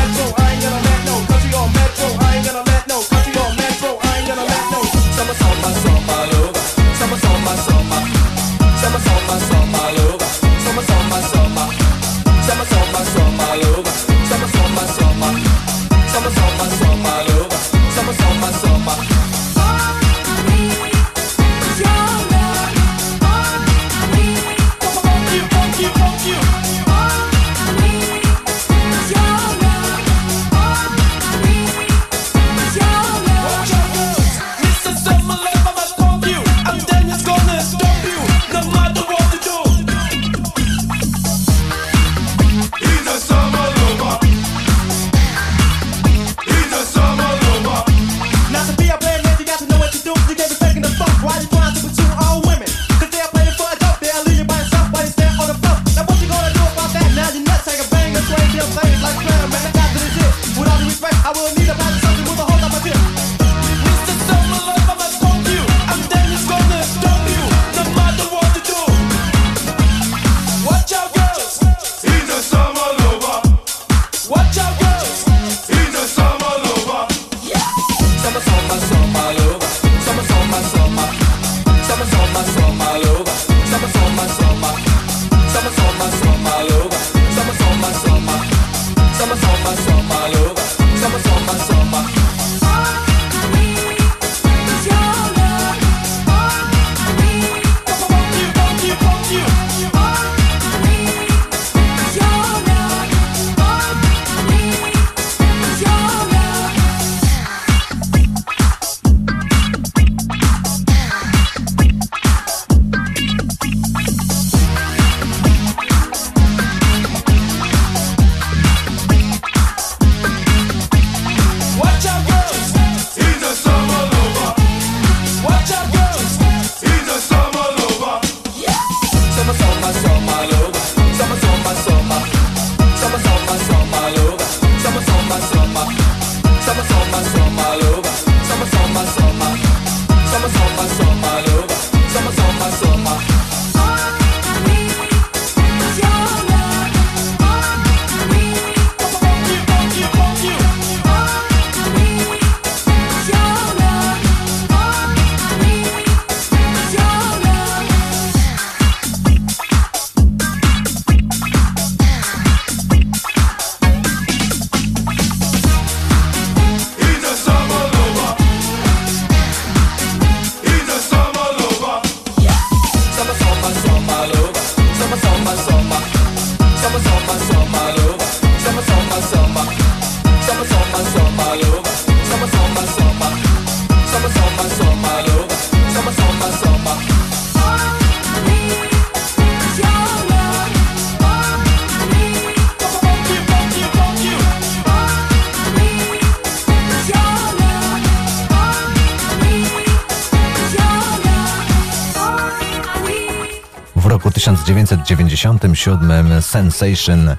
[205.41, 207.29] 67 Sensation.
[207.29, 207.37] E,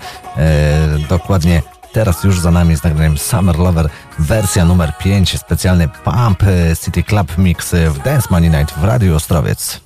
[1.09, 1.61] dokładnie
[1.93, 3.89] teraz już za nami z nagraniem Summer Lover,
[4.19, 6.43] wersja numer 5, specjalny Pump
[6.85, 9.81] City Club Mix w Dance Money Night w Radiu Ostrowiec.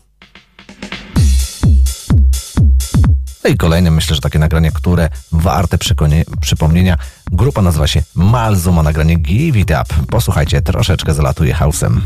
[3.43, 5.77] No i kolejne, myślę, że takie nagranie, które warte
[6.41, 6.97] przypomnienia.
[7.31, 10.05] Grupa nazywa się Malzo, ma nagranie Give It Up.
[10.09, 11.99] Posłuchajcie, troszeczkę zalatuje house'em.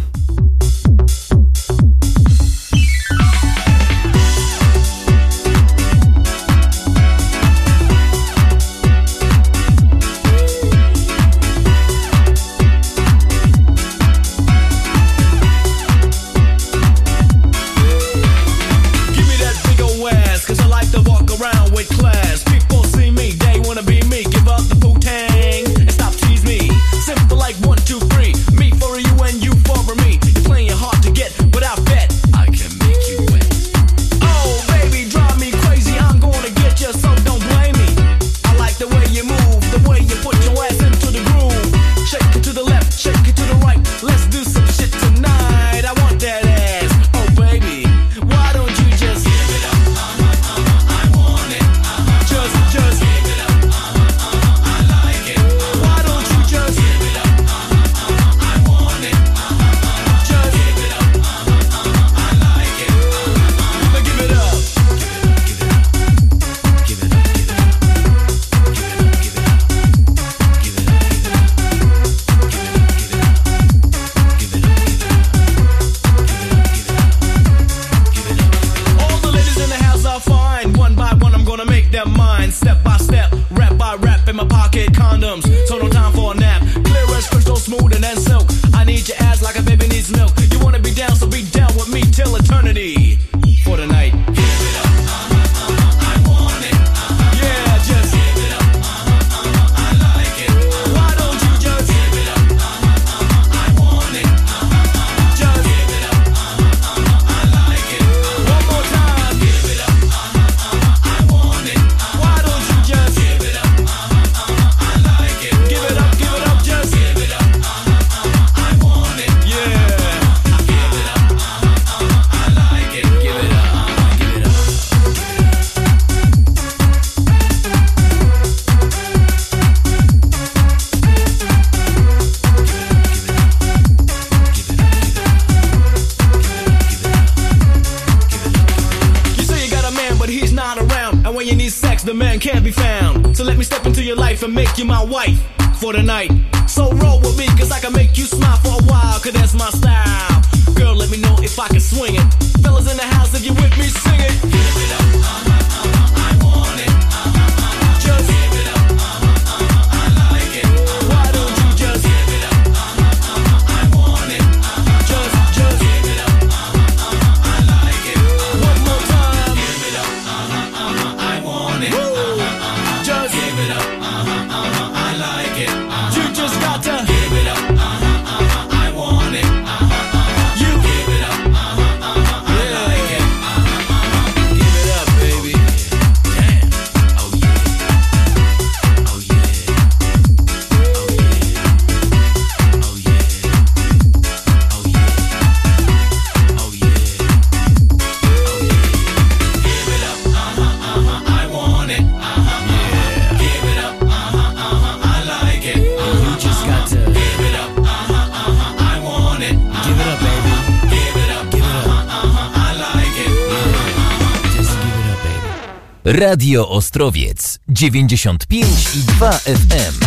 [216.19, 218.65] Radio Ostrowiec 95
[218.95, 220.05] i 2 FM.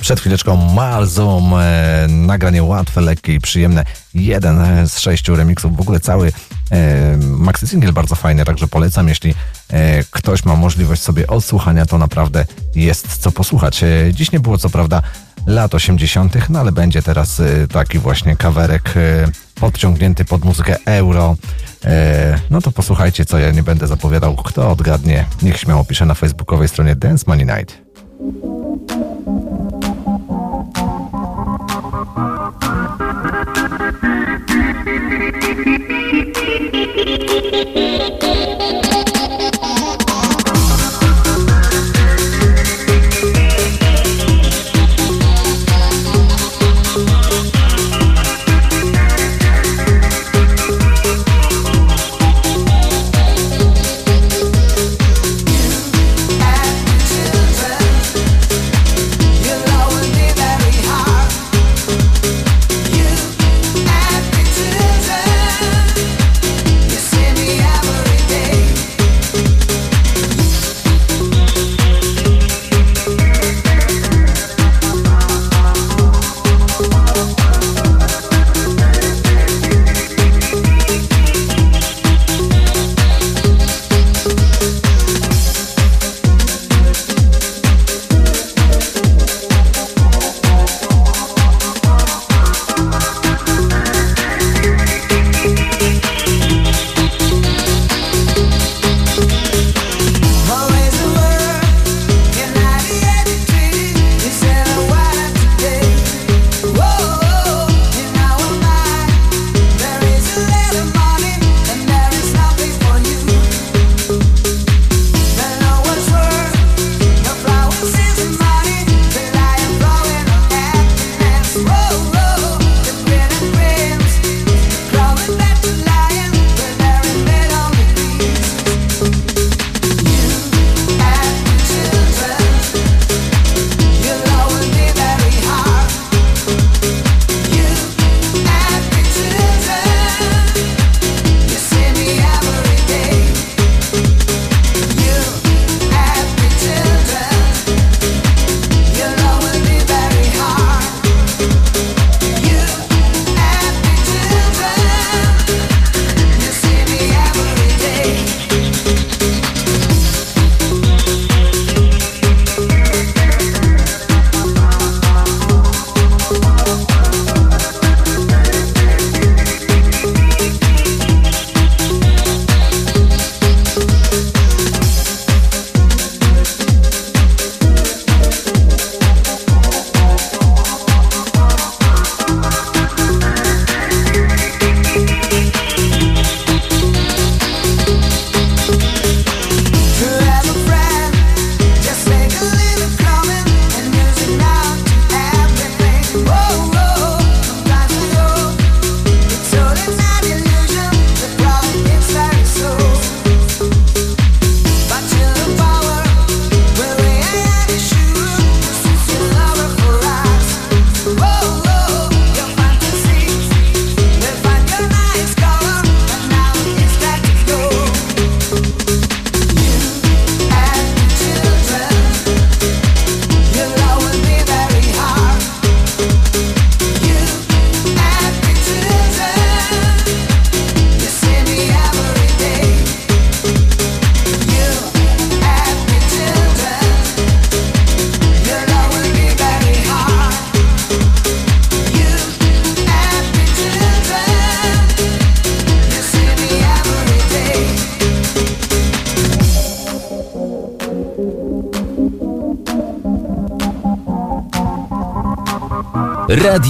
[0.00, 3.84] Przed chwileczką Malzum, e, nagranie łatwe, lekkie i przyjemne.
[4.14, 6.32] Jeden e, z sześciu remixów, w ogóle cały
[6.70, 9.34] e, maxi single bardzo fajny, także polecam, jeśli
[9.70, 13.82] e, ktoś ma możliwość sobie odsłuchania, to naprawdę jest co posłuchać.
[13.82, 15.02] E, dziś nie było co prawda
[15.46, 21.36] lat 80., no ale będzie teraz e, taki właśnie kawerek e, podciągnięty pod muzykę euro,
[21.86, 24.34] E, no to posłuchajcie, co ja nie będę zapowiadał.
[24.34, 27.85] Kto odgadnie, niech śmiało pisze na facebookowej stronie Dance Money Night.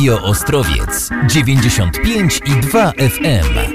[0.07, 3.66] Radio Ostrowiec 95 i 2 FM.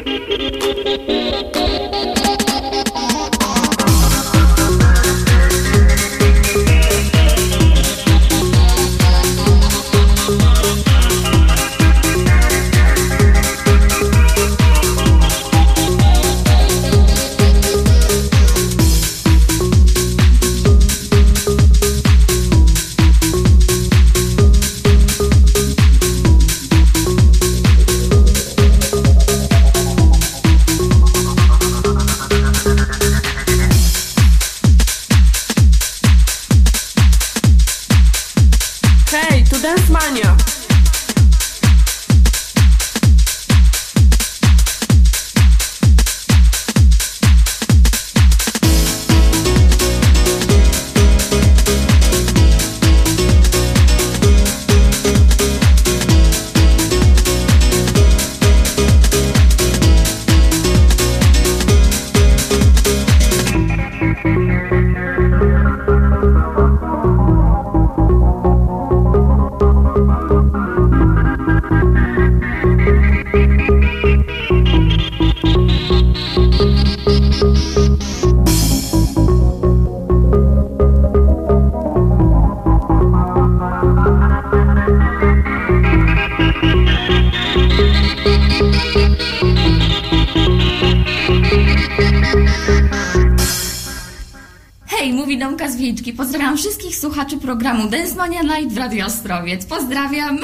[97.22, 99.66] słuchaczy programu Densmania Night w Radio Ostrowiec.
[99.66, 100.40] Pozdrawiam!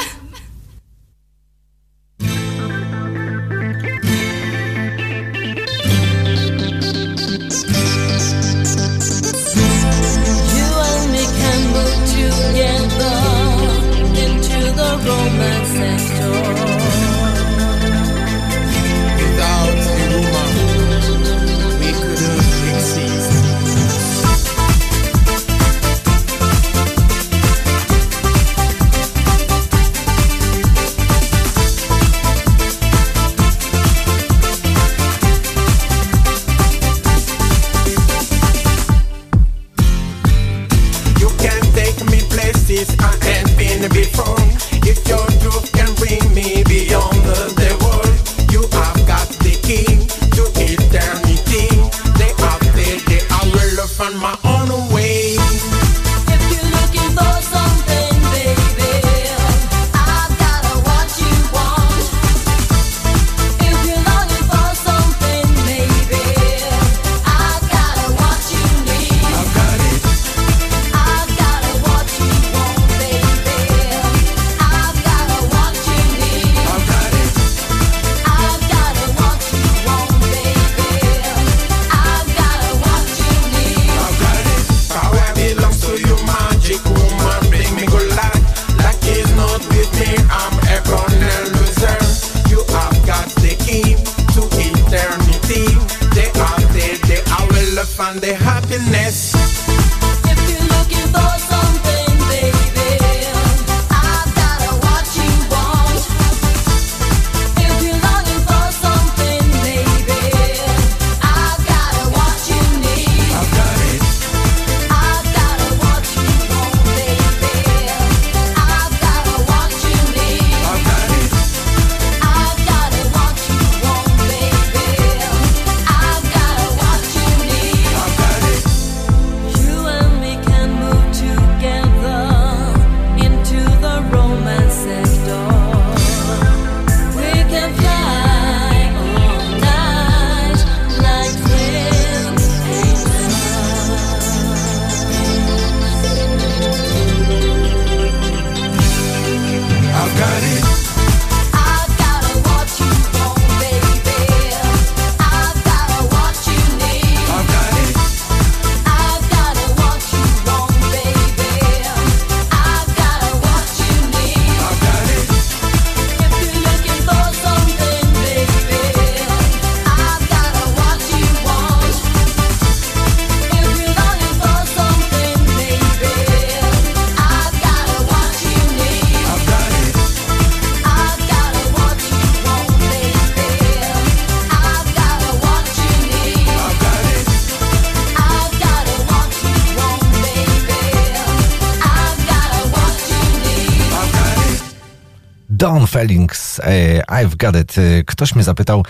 [197.47, 197.77] kadet.
[197.77, 198.83] Y, ktoś mnie zapytał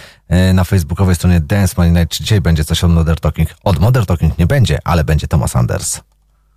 [0.50, 3.50] y, na facebookowej stronie Dance Money Night, czy dzisiaj będzie coś od Modern Talking.
[3.64, 6.02] Od Modern Talking nie będzie, ale będzie Thomas Anders.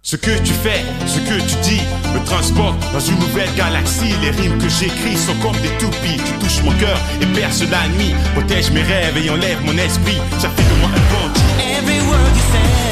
[0.03, 1.83] Ce que tu fais, ce que tu dis,
[2.15, 4.15] me transporte dans une nouvelle galaxie.
[4.23, 6.21] Les rimes que j'écris sont comme des toupies.
[6.27, 8.15] Tu touches mon cœur et perce la nuit.
[8.35, 10.19] Protège mes rêves et enlève mon esprit.
[10.39, 11.03] Ça fait de moi un
[11.79, 12.90] Every word you say.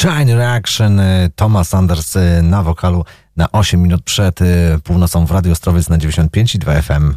[0.00, 3.04] China Reaction, y, Thomas Sanders y, na wokalu
[3.36, 7.14] na 8 minut przed y, północą w Radio Ostrowiec na 95 i 2 FM.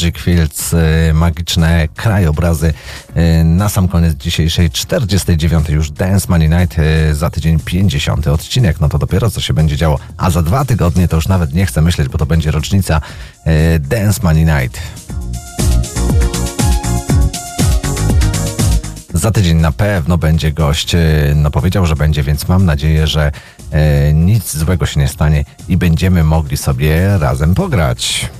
[0.00, 2.72] Magic Fields, y, magiczne krajobrazy.
[3.16, 5.68] Y, na sam koniec dzisiejszej 49.
[5.68, 8.26] już Dance Money Night, y, za tydzień 50.
[8.26, 8.80] odcinek.
[8.80, 9.98] No to dopiero co się będzie działo.
[10.16, 13.00] A za dwa tygodnie to już nawet nie chcę myśleć, bo to będzie rocznica
[13.80, 14.80] Dance Money Night.
[19.14, 20.96] Za tydzień na pewno będzie gość.
[21.34, 23.32] No powiedział, że będzie, więc mam nadzieję, że
[23.70, 28.30] e, nic złego się nie stanie i będziemy mogli sobie razem pograć.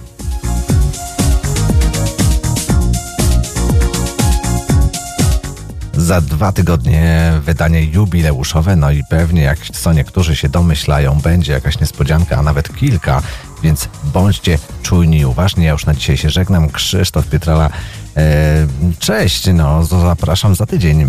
[6.11, 11.81] za dwa tygodnie wydanie jubileuszowe, no i pewnie, jak co niektórzy się domyślają, będzie jakaś
[11.81, 13.23] niespodzianka, a nawet kilka,
[13.63, 15.65] więc bądźcie czujni i uważni.
[15.65, 16.71] Ja już na dzisiaj się żegnam.
[16.71, 17.71] Krzysztof Pietrala,
[18.17, 18.67] e,
[18.99, 21.07] cześć, no zapraszam za tydzień.